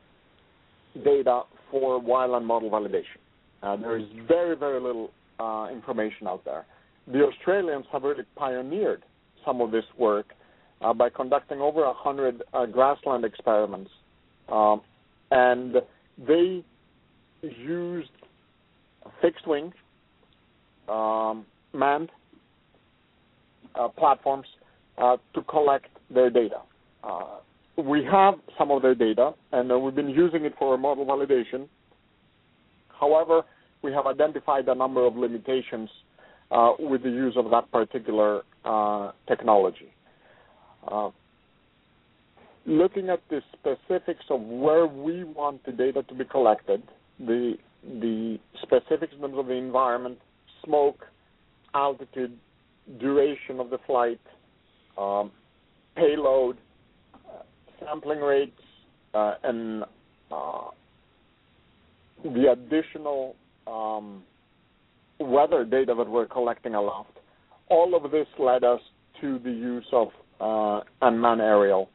[1.04, 3.20] data for wildland model validation.
[3.64, 5.12] Uh, there is very very little
[5.72, 6.66] information out there.
[7.08, 9.04] The Australians have really pioneered
[9.46, 10.34] some of this work
[10.82, 13.92] uh, by conducting over 100 uh, grassland experiments.
[14.50, 14.82] Um,
[15.32, 15.76] and
[16.18, 16.64] they
[17.42, 18.10] used
[19.22, 19.74] fixed wing,
[20.88, 22.10] um, manned
[23.76, 24.48] uh, platforms
[24.98, 26.62] uh, to collect their data.
[27.04, 27.38] Uh,
[27.78, 31.68] we have some of their data, and uh, we've been using it for model validation.
[33.00, 33.44] However,
[33.82, 35.90] we have identified a number of limitations
[36.80, 38.42] with the use of that particular
[39.28, 39.94] technology.
[40.88, 41.10] Uh,
[42.66, 46.82] looking at the specifics of where we want the data to be collected,
[47.20, 50.18] the the specifics in terms of the environment,
[50.64, 51.06] smoke,
[51.74, 52.38] altitude,
[53.00, 54.20] duration of the flight,
[54.98, 55.32] um,
[55.96, 56.58] payload,
[57.14, 57.42] uh,
[57.80, 58.60] sampling rates,
[59.14, 59.84] uh, and
[60.32, 60.66] uh,
[62.24, 63.36] the additional
[63.68, 64.24] um,
[65.20, 67.12] weather data that we're collecting aloft.
[67.70, 68.82] All of this led us
[69.22, 70.08] to the use of
[70.40, 71.90] uh, unmanned aerial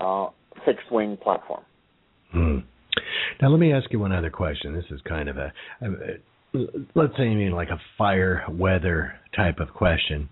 [0.00, 0.28] uh,
[0.64, 1.62] fixed wing platform.
[2.30, 2.58] Hmm.
[3.40, 4.74] Now, let me ask you one other question.
[4.74, 5.88] This is kind of a, a
[6.94, 10.28] let's say, I mean, like a fire weather type of question.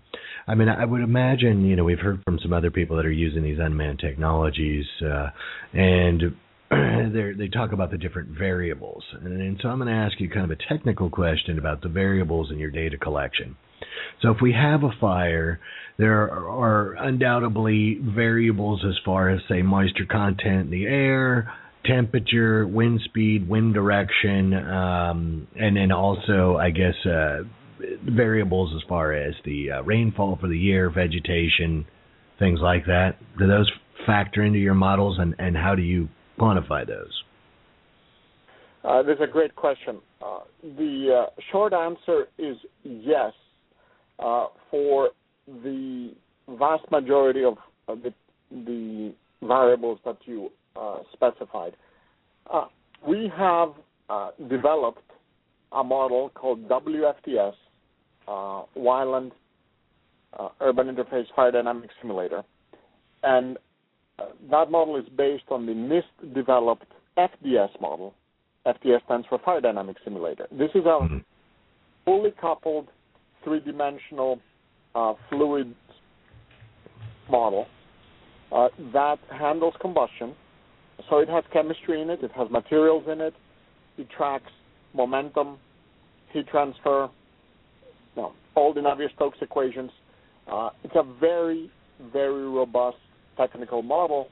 [0.47, 3.11] I mean, I would imagine, you know, we've heard from some other people that are
[3.11, 5.29] using these unmanned technologies, uh,
[5.73, 6.35] and
[7.37, 9.03] they talk about the different variables.
[9.21, 11.89] And, and so I'm going to ask you kind of a technical question about the
[11.89, 13.55] variables in your data collection.
[14.21, 15.59] So if we have a fire,
[15.97, 21.53] there are undoubtedly variables as far as say moisture content in the air,
[21.87, 27.43] temperature, wind speed, wind direction, um, and then also I guess uh,
[28.09, 31.85] variables as far as the uh, rainfall for the year, vegetation,
[32.39, 33.15] things like that.
[33.37, 33.71] Do those
[34.05, 37.23] factor into your models, and, and how do you quantify those?
[38.83, 39.99] Uh, that's a great question.
[40.21, 40.39] Uh,
[40.77, 43.33] the uh, short answer is yes.
[44.19, 45.09] Uh, for
[45.47, 46.11] the
[46.57, 47.55] vast majority of,
[47.87, 48.11] the,
[48.51, 50.49] the, variables that you
[51.13, 51.75] specified.
[52.51, 52.65] Uh,
[53.07, 53.73] we have
[54.09, 55.03] uh, developed
[55.71, 57.53] a model called WFDS,
[58.27, 58.61] uh,
[60.37, 62.43] uh, Urban Interface Fire Dynamics Simulator,
[63.23, 63.57] and
[64.49, 68.13] that model is based on the NIST developed FDS model.
[68.65, 70.47] FDS stands for Fire Dynamics Simulator.
[70.51, 71.17] This is a mm-hmm.
[72.05, 72.87] fully coupled
[73.43, 74.39] three-dimensional
[74.95, 75.73] uh, fluid
[77.29, 77.67] model
[78.51, 80.33] uh, that handles combustion.
[81.09, 83.33] So it has chemistry in it, it has materials in it,
[83.97, 84.51] it tracks
[84.93, 85.57] momentum,
[86.33, 87.09] heat transfer,
[88.15, 89.91] you know, all the Navier-Stokes equations.
[90.51, 91.69] Uh, it's a very,
[92.11, 92.97] very robust
[93.37, 94.27] technical model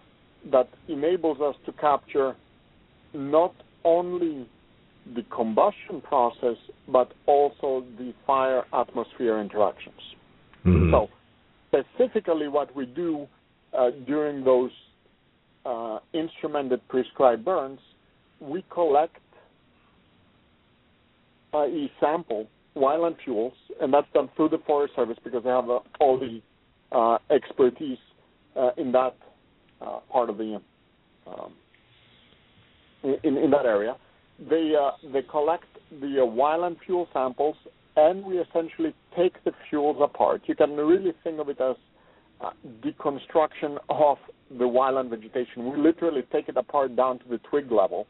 [0.52, 2.36] that enables us to capture
[3.14, 4.48] not only
[5.16, 10.02] the combustion process, but also the fire atmosphere interactions.
[10.66, 10.92] Mm-hmm.
[10.92, 11.10] So,
[11.68, 13.28] specifically, what we do
[13.78, 14.72] uh, during those
[15.66, 17.80] uh, instrumented prescribed burns,
[18.40, 19.18] we collect,
[21.54, 25.80] i.e., sample wildland fuels, and that's done through the Forest Service because they have uh,
[26.00, 26.42] all the
[26.92, 27.98] uh, expertise
[28.56, 29.16] uh, in that
[29.82, 30.62] uh, part of the
[31.26, 31.54] um,
[33.24, 33.96] in, in that area
[34.40, 35.66] they uh, they collect
[36.02, 37.56] the uh, wildland fuel samples,
[37.96, 40.42] and we essentially take the fuels apart.
[40.46, 41.76] You can really think of it as uh,
[42.82, 44.18] deconstruction of
[44.50, 45.72] the wildland vegetation.
[45.72, 48.08] We literally take it apart down to the twig level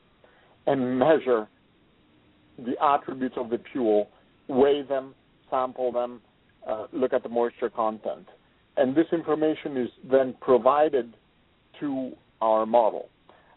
[0.68, 1.48] and measure
[2.58, 4.10] the attributes of the fuel
[4.48, 5.14] weigh them,
[5.50, 6.22] sample them,
[6.68, 8.28] uh, look at the moisture content.
[8.78, 11.14] And this information is then provided
[11.80, 13.10] to our model.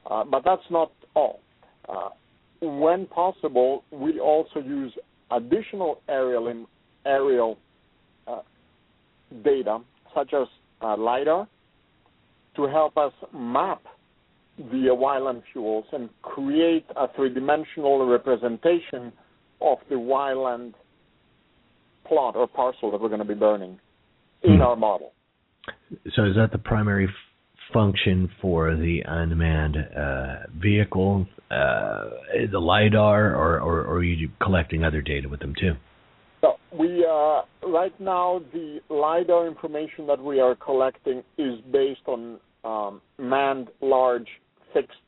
[0.09, 1.41] Uh, but that's not all.
[1.88, 2.11] Uh,
[2.61, 4.93] when possible, we also use
[5.31, 6.67] additional aerial,
[7.05, 7.59] aerial
[8.27, 8.41] uh,
[9.45, 9.79] data,
[10.14, 10.49] such as
[10.83, 11.47] uh, LIDAR,
[12.57, 13.83] to help us map
[14.59, 19.12] the wildland fuels and create a three-dimensional representation
[19.61, 20.75] of the wildland
[22.07, 23.79] plot or parcel that we're going to be burning
[24.43, 24.62] in hmm.
[24.62, 25.12] our model.
[26.14, 27.11] So is that the primary f-
[27.73, 32.05] function for the unmanned uh, vehicle, uh,
[32.51, 35.75] the lidar, or, or, or, are you collecting other data with them too?
[36.76, 43.00] We uh, right now the lidar information that we are collecting is based on um,
[43.18, 44.28] manned large
[44.74, 44.98] fixed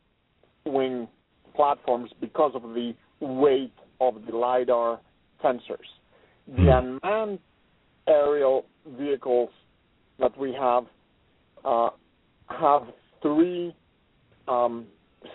[0.65, 1.07] wing
[1.55, 5.01] platforms because of the weight of the lidar
[5.45, 5.89] sensors.
[6.47, 6.69] The hmm.
[6.69, 7.39] unmanned
[8.09, 8.65] aerial
[8.99, 9.51] vehicles
[10.19, 10.85] that we have
[11.65, 11.91] uh,
[12.49, 12.83] have
[13.23, 13.75] three
[14.49, 14.87] um,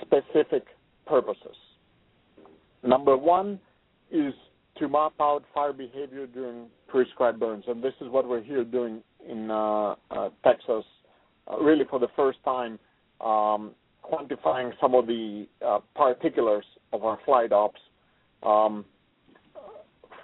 [0.01, 0.65] specific
[1.05, 1.55] purposes.
[2.83, 3.59] Number one
[4.11, 4.33] is
[4.77, 9.01] to map out fire behavior during prescribed burns, and this is what we're here doing
[9.27, 10.83] in uh, uh, Texas,
[11.47, 12.77] uh, really for the first time,
[13.21, 13.71] um,
[14.03, 17.79] quantifying some of the uh, particulars of our flight ops
[18.43, 18.85] um,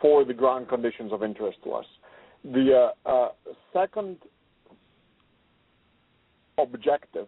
[0.01, 1.85] for the ground conditions of interest to us.
[2.43, 3.29] The uh, uh,
[3.73, 4.17] second
[6.57, 7.27] objective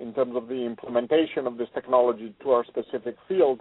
[0.00, 3.60] in terms of the implementation of this technology to our specific field,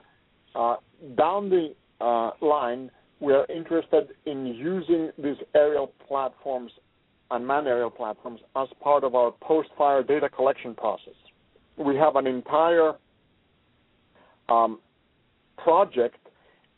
[1.15, 6.71] down the uh, line, we are interested in using these aerial platforms,
[7.31, 11.13] unmanned aerial platforms, as part of our post-fire data collection process.
[11.77, 12.93] We have an entire
[14.47, 14.79] um,
[15.57, 16.17] project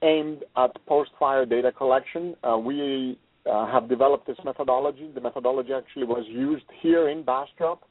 [0.04, 2.36] aimed at post-fire data collection.
[2.44, 5.10] Uh, we uh, have developed this methodology.
[5.14, 7.84] The methodology actually was used here in Bastrop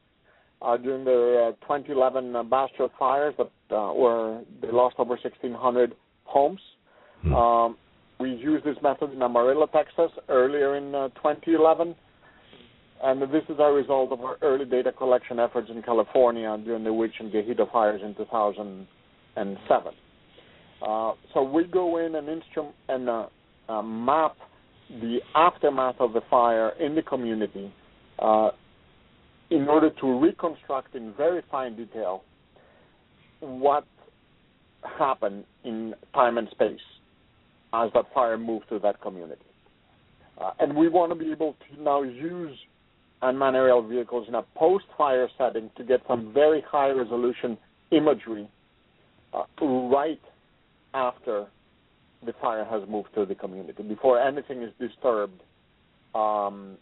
[0.62, 5.94] uh, during the uh, 2011 uh, Bastrop fires that uh, were they lost over 1,600
[6.24, 6.60] homes.
[7.22, 7.34] Hmm.
[7.34, 7.76] Um,
[8.18, 11.94] we used this method in Amarillo, Texas, earlier in 2011
[13.02, 16.92] and this is a result of our early data collection efforts in California during the
[16.92, 19.92] Witch and Guejito fires in 2007.
[20.82, 22.42] Uh, so we go in and
[22.88, 23.26] and uh,
[23.68, 24.36] uh, map
[24.88, 27.72] the aftermath of the fire in the community
[28.18, 28.50] uh,
[29.50, 32.22] in order to reconstruct in very fine detail
[33.40, 33.84] what
[34.98, 36.80] happened in time and space
[37.72, 39.42] as that fire moved through that community.
[40.40, 42.56] Uh, and we want to be able to now use
[43.22, 47.58] unmanned aerial vehicles in a post-fire setting to get some very high-resolution
[47.90, 48.48] imagery
[49.34, 50.20] uh, right
[50.94, 51.46] after
[52.24, 55.40] the fire has moved through the community, before anything is disturbed.
[56.14, 56.76] Um,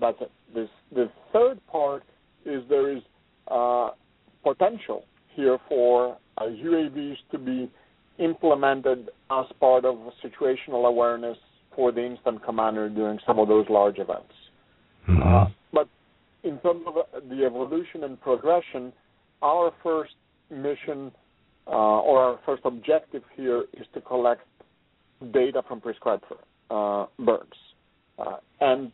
[0.00, 0.30] that's it.
[0.54, 2.02] This, the third part
[2.44, 3.02] is there is
[3.48, 3.90] uh,
[4.42, 5.04] potential
[5.34, 7.70] here for uh, UAVs to be
[8.18, 11.36] implemented as part of situational awareness
[11.74, 14.32] for the incident commander during some of those large events.
[15.08, 15.22] Mm-hmm.
[15.22, 15.88] Uh, but
[16.44, 16.94] in terms of
[17.28, 18.92] the evolution and progression,
[19.42, 20.14] our first
[20.50, 21.10] mission
[21.66, 24.42] uh, or our first objective here is to collect
[25.32, 26.24] data from prescribed
[26.70, 27.54] uh, burns.
[28.18, 28.92] Uh, and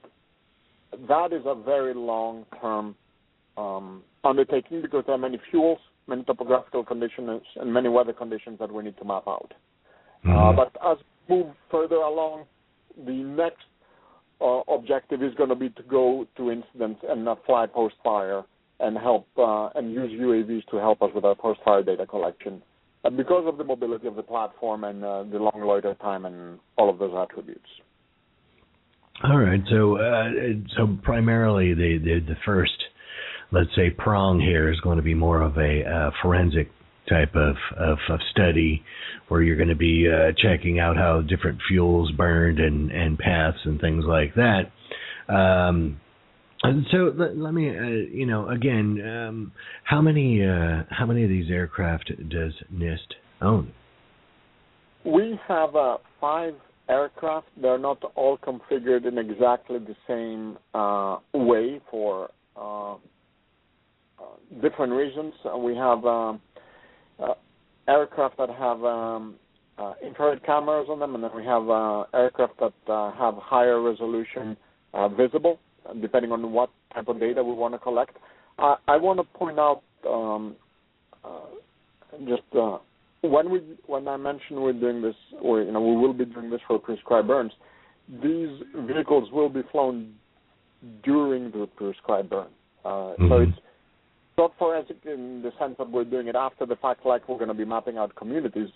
[1.08, 2.94] that is a very long term
[3.56, 8.72] um, undertaking because there are many fuels, many topographical conditions, and many weather conditions that
[8.72, 9.52] we need to map out.
[10.24, 10.36] Mm-hmm.
[10.36, 12.44] Uh, but as we move further along,
[13.06, 13.64] the next
[14.40, 18.42] uh, objective is going to be to go to incidents and uh, fly post fire
[18.80, 22.62] and help uh, and use UAVs to help us with our post fire data collection.
[23.04, 26.58] And because of the mobility of the platform and uh, the long loiter time and
[26.76, 27.68] all of those attributes.
[29.22, 29.60] All right.
[29.70, 30.30] So, uh,
[30.76, 32.72] so primarily the, the, the first,
[33.52, 36.70] let's say, prong here is going to be more of a uh, forensic
[37.08, 38.82] type of, of, of study
[39.28, 43.58] where you're going to be uh, checking out how different fuels burned and, and paths
[43.64, 44.70] and things like that.
[45.32, 46.00] Um,
[46.62, 47.82] so let, let me, uh,
[48.12, 49.52] you know, again, um,
[49.84, 52.98] how many uh, how many of these aircraft does NIST
[53.40, 53.72] own?
[55.04, 56.54] We have uh, five
[56.88, 57.46] aircraft.
[57.60, 62.96] They're not all configured in exactly the same uh, way for uh,
[64.62, 65.34] different reasons.
[65.58, 66.40] We have um,
[67.18, 67.34] uh,
[67.88, 69.36] aircraft that have um,
[69.78, 73.80] uh, infrared cameras on them, and then we have uh, aircraft that uh, have higher
[73.80, 74.56] resolution
[74.94, 75.58] uh, visible,
[76.00, 78.16] depending on what type of data we want to collect.
[78.58, 80.54] I want to point out um,
[81.24, 81.40] uh,
[82.26, 82.78] just uh,
[83.22, 86.50] when we when I mentioned we're doing this, or you know, we will be doing
[86.50, 87.52] this for prescribed burns.
[88.22, 88.50] These
[88.86, 90.14] vehicles will be flown
[91.04, 92.48] during the prescribed burn.
[92.84, 93.28] Uh, mm-hmm.
[93.28, 93.58] So it's
[94.40, 97.48] not forensic in the sense that we're doing it after the fact, like we're going
[97.48, 98.68] to be mapping out communities.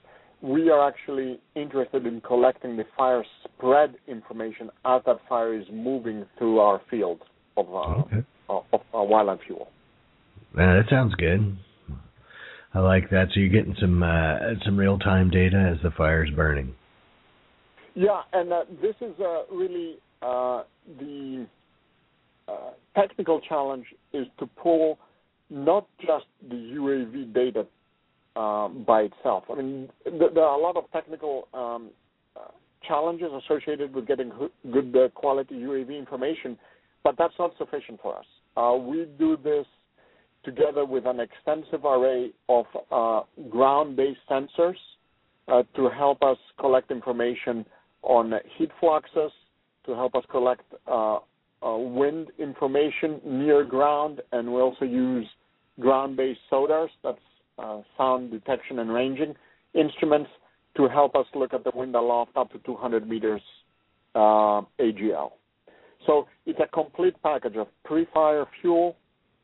[0.43, 6.27] We are actually interested in collecting the fire spread information as that fire is moving
[6.37, 7.23] through our field
[7.57, 8.23] of, uh, okay.
[8.49, 9.69] of, of uh, wildland fuel.
[10.55, 11.57] That sounds good.
[12.75, 13.29] I like that.
[13.33, 16.75] So you're getting some uh, some real time data as the fire's burning.
[17.95, 20.62] Yeah, and uh, this is uh, really uh,
[20.99, 21.47] the
[22.49, 24.99] uh, technical challenge is to pull
[25.51, 27.66] not just the UAV data
[28.36, 29.45] uh, by itself.
[29.51, 31.90] I mean, th- there are a lot of technical um,
[32.36, 32.49] uh,
[32.86, 34.32] challenges associated with getting
[34.72, 36.59] good uh, quality UAV information,
[37.03, 38.80] but that's not sufficient for us.
[38.80, 39.66] we do this
[40.45, 44.76] together with an extensive array of uh, ground-based sensors
[45.49, 47.64] uh, to help us collect information
[48.03, 49.32] on heat fluxes,
[49.86, 50.62] to help us collect
[51.65, 55.27] uh, wind information near ground, and we also use
[55.81, 57.19] ground-based SODARs, that's
[57.59, 59.35] uh, sound detection and ranging
[59.75, 60.31] instruments,
[60.77, 63.41] to help us look at the wind aloft up to 200 meters
[64.15, 65.33] uh, AGL.
[66.07, 68.97] So it's a complete package of pre-fire fuel,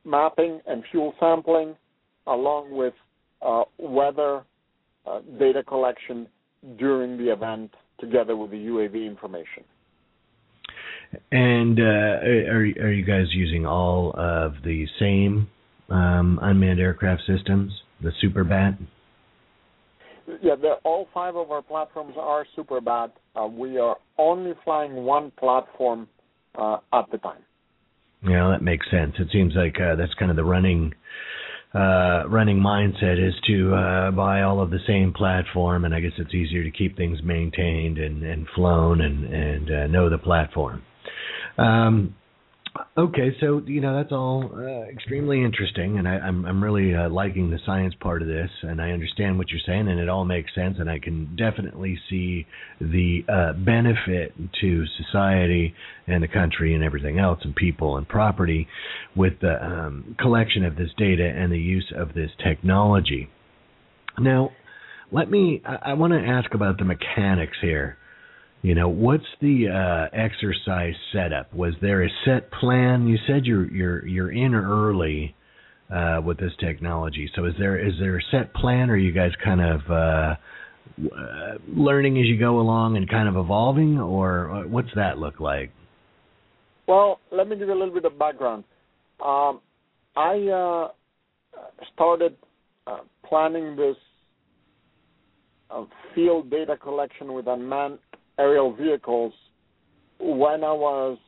[0.05, 1.77] mapping and fuel sampling,
[2.27, 2.95] along with
[3.43, 4.43] uh, weather
[5.07, 6.27] uh, data collection
[6.79, 9.65] during the event, together with the UAV information.
[11.33, 15.49] And uh, are are you guys using all of the same
[15.89, 18.79] um, unmanned aircraft systems, the Superbat?
[20.43, 20.55] Yeah,
[20.85, 23.11] all five of our platforms are Superbat.
[23.35, 26.09] Uh, we are only flying one platform
[26.57, 27.43] uh, at the time.
[28.23, 29.15] Yeah, that makes sense.
[29.19, 30.93] It seems like uh, that's kind of the running
[31.75, 36.13] uh, running mindset is to uh, buy all of the same platform, and I guess
[36.19, 40.83] it's easier to keep things maintained and, and flown and and uh, know the platform.
[41.61, 42.15] Um,
[42.97, 46.95] Okay, so you know that's all uh, extremely interesting, and I, am I'm, I'm really
[46.95, 50.09] uh, liking the science part of this, and I understand what you're saying, and it
[50.09, 52.47] all makes sense, and I can definitely see
[52.81, 55.75] the uh, benefit to society
[56.07, 58.69] and the country and everything else, and people and property,
[59.17, 63.29] with the um, collection of this data and the use of this technology.
[64.19, 64.51] Now,
[65.11, 65.61] let me.
[65.67, 67.97] I, I want to ask about the mechanics here.
[68.63, 71.53] You know, what's the uh, exercise setup?
[71.55, 73.07] Was there a set plan?
[73.09, 75.35] You said you're you're you're in early
[75.91, 77.31] uh, with this technology.
[77.35, 79.95] So is there is there a set plan, or are you guys kind of uh,
[79.95, 85.41] uh, learning as you go along and kind of evolving, or uh, what's that look
[85.41, 85.71] like?
[86.87, 88.65] Well, let me give you a little bit of background.
[89.25, 89.61] Um,
[90.17, 90.89] I uh,
[91.95, 92.37] started
[93.27, 93.97] planning this
[96.15, 97.99] field data collection with unmanned
[98.41, 99.33] aerial vehicles
[100.19, 101.19] when I was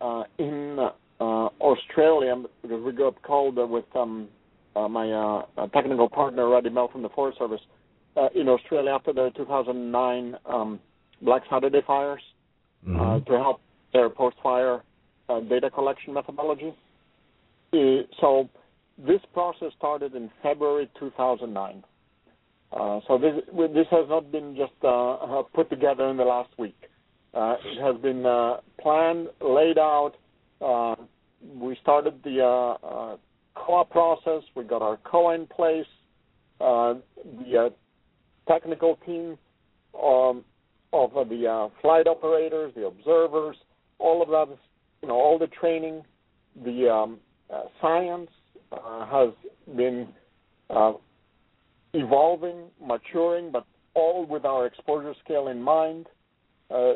[0.00, 0.78] uh, in
[1.20, 4.28] uh, Australia because we got called with um,
[4.74, 7.60] uh, my uh, technical partner Roddy Mel from the Forest Service
[8.16, 10.80] uh, in Australia after the 2009 um,
[11.22, 12.20] Black Saturday fires
[12.86, 13.30] uh, mm-hmm.
[13.30, 13.60] to help
[13.92, 14.82] their post-fire
[15.48, 16.72] data collection methodology.
[18.20, 18.48] so
[18.98, 21.82] this process started in February 2009.
[22.72, 23.34] Uh, so this
[23.74, 26.76] this has not been just uh, uh, put together in the last week.
[27.32, 30.12] Uh, it has been uh, planned, laid out.
[30.60, 30.96] Uh,
[31.54, 33.18] we started the
[33.54, 34.42] COA process.
[34.54, 35.86] We got our COA in place.
[36.58, 37.72] the
[38.48, 39.38] technical team
[39.94, 40.44] um,
[40.92, 43.56] of the flight operators, the observers,
[43.98, 44.56] all of that,
[45.02, 46.02] you know, all the training,
[46.64, 47.18] the um,
[47.80, 48.30] science
[48.72, 49.30] has
[49.76, 50.08] been
[51.96, 56.06] evolving, maturing, but all with our exposure scale in mind.
[56.70, 56.94] Uh,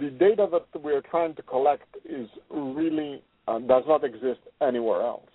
[0.00, 5.02] the data that we are trying to collect is really uh, does not exist anywhere
[5.02, 5.30] else,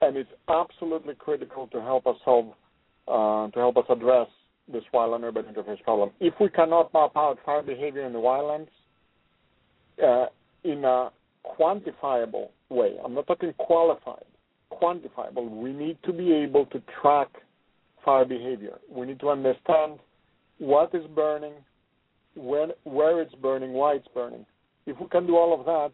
[0.00, 2.52] and it's absolutely critical to help us solve
[3.08, 4.28] uh, to help us address
[4.72, 6.10] this wildland urban interface problem.
[6.20, 8.68] If we cannot map out fire behavior in the wildlands
[10.02, 10.26] uh,
[10.64, 11.10] in a
[11.58, 14.24] quantifiable way, I'm not talking qualified,
[14.72, 15.50] quantifiable.
[15.50, 17.28] We need to be able to track
[18.04, 18.78] fire behavior.
[18.90, 19.98] We need to understand
[20.58, 21.54] what is burning,
[22.34, 24.46] when, where it's burning, why it's burning.
[24.86, 25.92] If we can do all of that,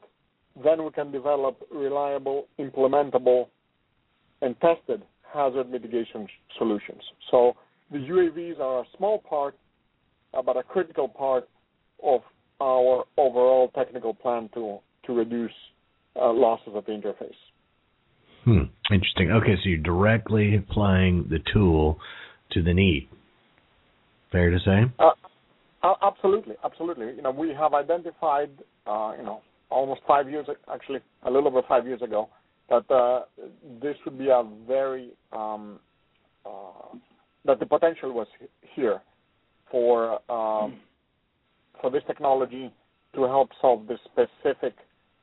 [0.63, 3.49] then we can develop reliable, implementable,
[4.41, 5.03] and tested
[5.33, 7.03] hazard mitigation solutions.
[7.31, 7.55] So
[7.91, 9.57] the UAVs are a small part,
[10.33, 11.49] but a critical part
[12.03, 12.21] of
[12.61, 15.53] our overall technical plan to to reduce
[16.21, 17.31] uh, losses at the interface.
[18.49, 18.63] Hmm.
[18.91, 19.31] Interesting.
[19.31, 21.99] Okay, so you're directly applying the tool
[22.53, 23.07] to the need.
[24.33, 24.91] Fair to say.
[24.99, 27.15] Uh, absolutely, absolutely.
[27.15, 28.49] You know, we have identified,
[28.87, 32.31] uh, you know, almost five years, actually, a little over five years ago,
[32.71, 33.25] that uh,
[33.83, 35.79] this would be a very um,
[36.47, 36.97] uh,
[37.45, 38.29] that the potential was
[38.75, 39.03] here
[39.71, 40.79] for um,
[41.83, 42.73] for this technology
[43.15, 44.75] to help solve this specific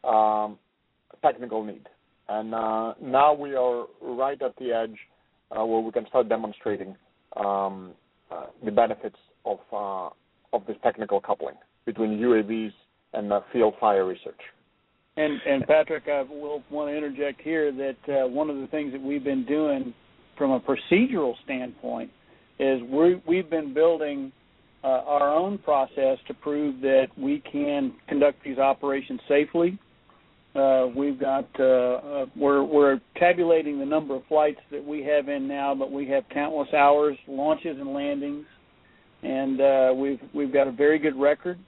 [0.04, 0.60] um,
[1.24, 1.88] technical need.
[2.28, 4.98] And uh, now we are right at the edge
[5.52, 6.96] uh, where we can start demonstrating
[7.38, 7.92] um,
[8.32, 10.10] uh, the benefits of uh,
[10.54, 11.56] of this technical coupling
[11.86, 12.72] between UAVs
[13.14, 14.40] and field fire research.
[15.18, 18.92] And and Patrick, I will want to interject here that uh, one of the things
[18.92, 19.94] that we've been doing
[20.38, 22.12] from a procedural standpoint
[22.60, 24.32] is we we've been building
[24.84, 29.80] uh, our own process to prove that we can conduct these operations safely.
[30.56, 35.28] Uh, we've got uh, uh, we're we're tabulating the number of flights that we have
[35.28, 38.46] in now, but we have countless hours, launches and landings,
[39.24, 41.60] and uh, we've we've got a very good record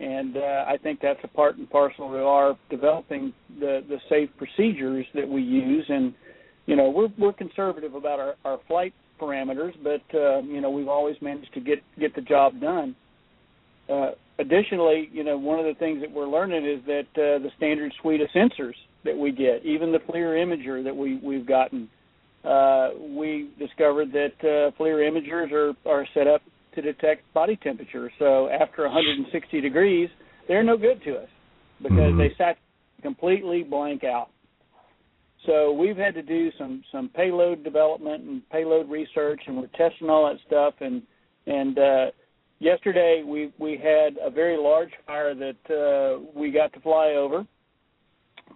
[0.00, 4.28] and uh, I think that's a part and parcel to our developing the the safe
[4.36, 5.86] procedures that we use.
[5.88, 6.14] And
[6.66, 10.88] you know, we're we're conservative about our, our flight parameters, but uh, you know, we've
[10.88, 12.94] always managed to get get the job done.
[13.90, 17.50] Uh, additionally, you know, one of the things that we're learning is that uh, the
[17.56, 18.74] standard suite of sensors
[19.04, 21.88] that we get, even the FLIR imager that we we've gotten,
[22.44, 26.42] uh, we discovered that uh, FLIR imagers are are set up
[26.74, 28.10] to detect body temperature.
[28.18, 30.08] So after 160 degrees,
[30.46, 31.28] they're no good to us
[31.82, 32.18] because mm-hmm.
[32.18, 32.58] they sat
[33.02, 34.28] completely blank out.
[35.46, 40.10] So we've had to do some some payload development and payload research, and we're testing
[40.10, 40.74] all that stuff.
[40.80, 41.02] And
[41.46, 42.06] and uh,
[42.58, 47.46] yesterday we we had a very large fire that uh, we got to fly over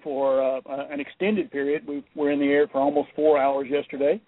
[0.02, 1.86] for uh, an extended period.
[1.86, 4.20] We were in the air for almost four hours yesterday,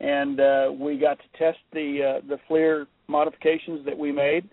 [0.00, 4.48] and uh, we got to test the uh, the FLIR modifications that we made,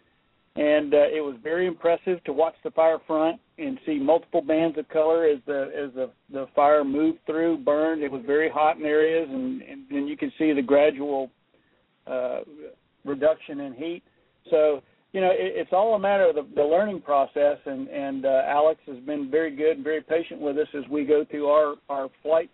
[0.56, 4.78] and uh, it was very impressive to watch the fire front and see multiple bands
[4.78, 8.04] of color as the as the the fire moved through, burned.
[8.04, 11.30] It was very hot in areas, and and, and you can see the gradual
[12.08, 12.42] uh,
[13.06, 14.04] reduction in heat.
[14.50, 14.82] So
[15.14, 18.42] you know, it, it's all a matter of the, the learning process, and and uh,
[18.48, 21.76] Alex has been very good and very patient with us as we go through our
[21.90, 22.50] our flight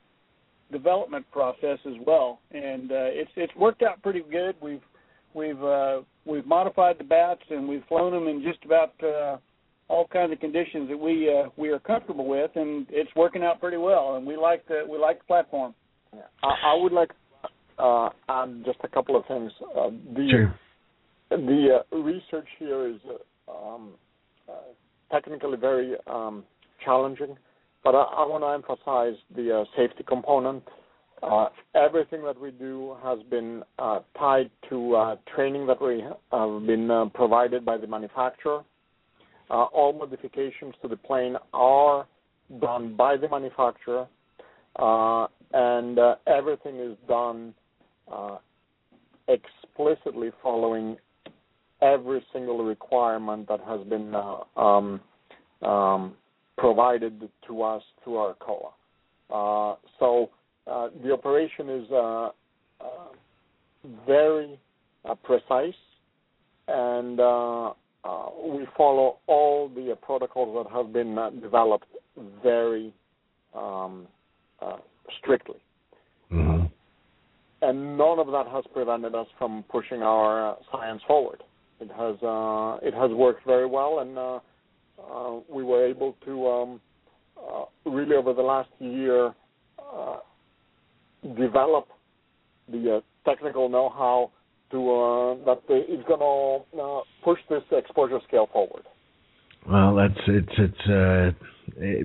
[0.71, 4.55] development process as well, and uh, it's it's worked out pretty good.
[4.61, 4.81] We've
[5.33, 9.37] we've uh, we've modified the bats and we've flown them in just about uh,
[9.87, 13.59] all kinds of conditions that we uh, we are comfortable with, and it's working out
[13.59, 14.15] pretty well.
[14.15, 15.73] And we like the we like the platform.
[16.13, 16.21] Yeah.
[16.43, 17.11] I, I would like
[17.77, 19.51] uh, add just a couple of things.
[19.61, 20.59] Uh, the sure.
[21.29, 22.97] The uh, research here is
[23.47, 23.91] uh, um,
[24.47, 24.53] uh,
[25.11, 26.43] technically very um,
[26.83, 27.37] challenging,
[27.83, 30.63] but I, I want to emphasize the uh, safety component
[31.21, 36.01] uh, everything that we do has been uh, tied to uh, training that we
[36.31, 38.63] have been uh, provided by the manufacturer.
[39.49, 42.07] Uh, all modifications to the plane are
[42.61, 44.07] done by the manufacturer,
[44.77, 47.53] uh, and everything is done
[49.27, 50.95] explicitly following
[51.81, 54.13] every single requirement that has been
[54.57, 54.99] um,
[55.61, 56.13] um,
[56.57, 59.77] provided to us through our COA.
[59.99, 60.29] so
[60.69, 62.29] uh, the operation is uh,
[62.81, 63.07] uh,
[64.05, 64.59] very
[65.23, 65.73] precise,
[66.67, 71.87] and we follow all the protocols that have been developed
[72.43, 72.93] very
[73.55, 74.07] um,
[75.21, 75.57] strictly.
[76.31, 76.65] Mm-hmm.
[77.61, 81.43] And none of that has prevented us from pushing our science forward.
[81.79, 82.15] It has
[82.83, 86.81] it has worked very well, and we were able to um,
[87.85, 89.33] really over the last year
[91.37, 91.87] develop
[92.71, 94.31] the uh, technical know-how
[94.71, 98.83] to uh, that is going to uh, push this exposure scale forward.
[99.67, 101.31] Well, that's it's it's uh,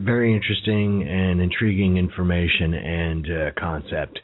[0.02, 4.18] very interesting and intriguing information and uh, concept.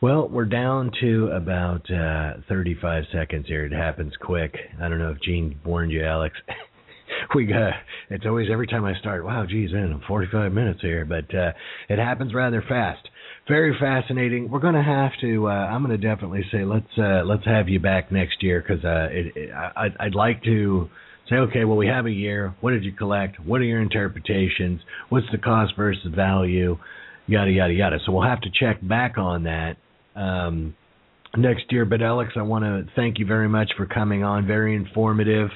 [0.00, 3.64] Well, we're down to about uh, 35 seconds here.
[3.64, 4.54] It happens quick.
[4.80, 6.36] I don't know if Gene warned you, Alex.
[7.34, 7.72] we got
[8.10, 9.24] it's always every time I start.
[9.24, 11.52] Wow, geez, man, 45 minutes here, but uh,
[11.88, 13.08] it happens rather fast
[13.46, 14.50] very fascinating.
[14.50, 15.48] We're going to have to.
[15.48, 18.84] Uh, I'm going to definitely say let's uh, let's have you back next year because
[18.84, 20.88] uh, it, it, I, I'd like to
[21.28, 22.54] say, okay, well we have a year.
[22.60, 23.38] What did you collect?
[23.40, 24.80] What are your interpretations?
[25.10, 26.78] What's the cost versus value?
[27.26, 27.98] Yada yada yada.
[28.04, 29.76] So we'll have to check back on that
[30.14, 30.74] um,
[31.36, 31.84] next year.
[31.84, 34.46] But Alex, I want to thank you very much for coming on.
[34.46, 35.50] Very informative.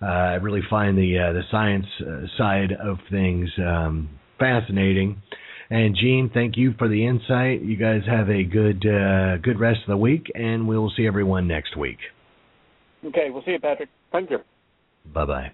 [0.00, 5.22] Uh, I really find the uh, the science uh, side of things um, fascinating.
[5.68, 7.62] And Gene, thank you for the insight.
[7.62, 11.48] You guys have a good uh, good rest of the week, and we'll see everyone
[11.48, 11.98] next week.
[13.04, 13.88] Okay, we'll see you, Patrick.
[14.12, 14.38] Thank you.
[15.12, 15.52] Bye bye.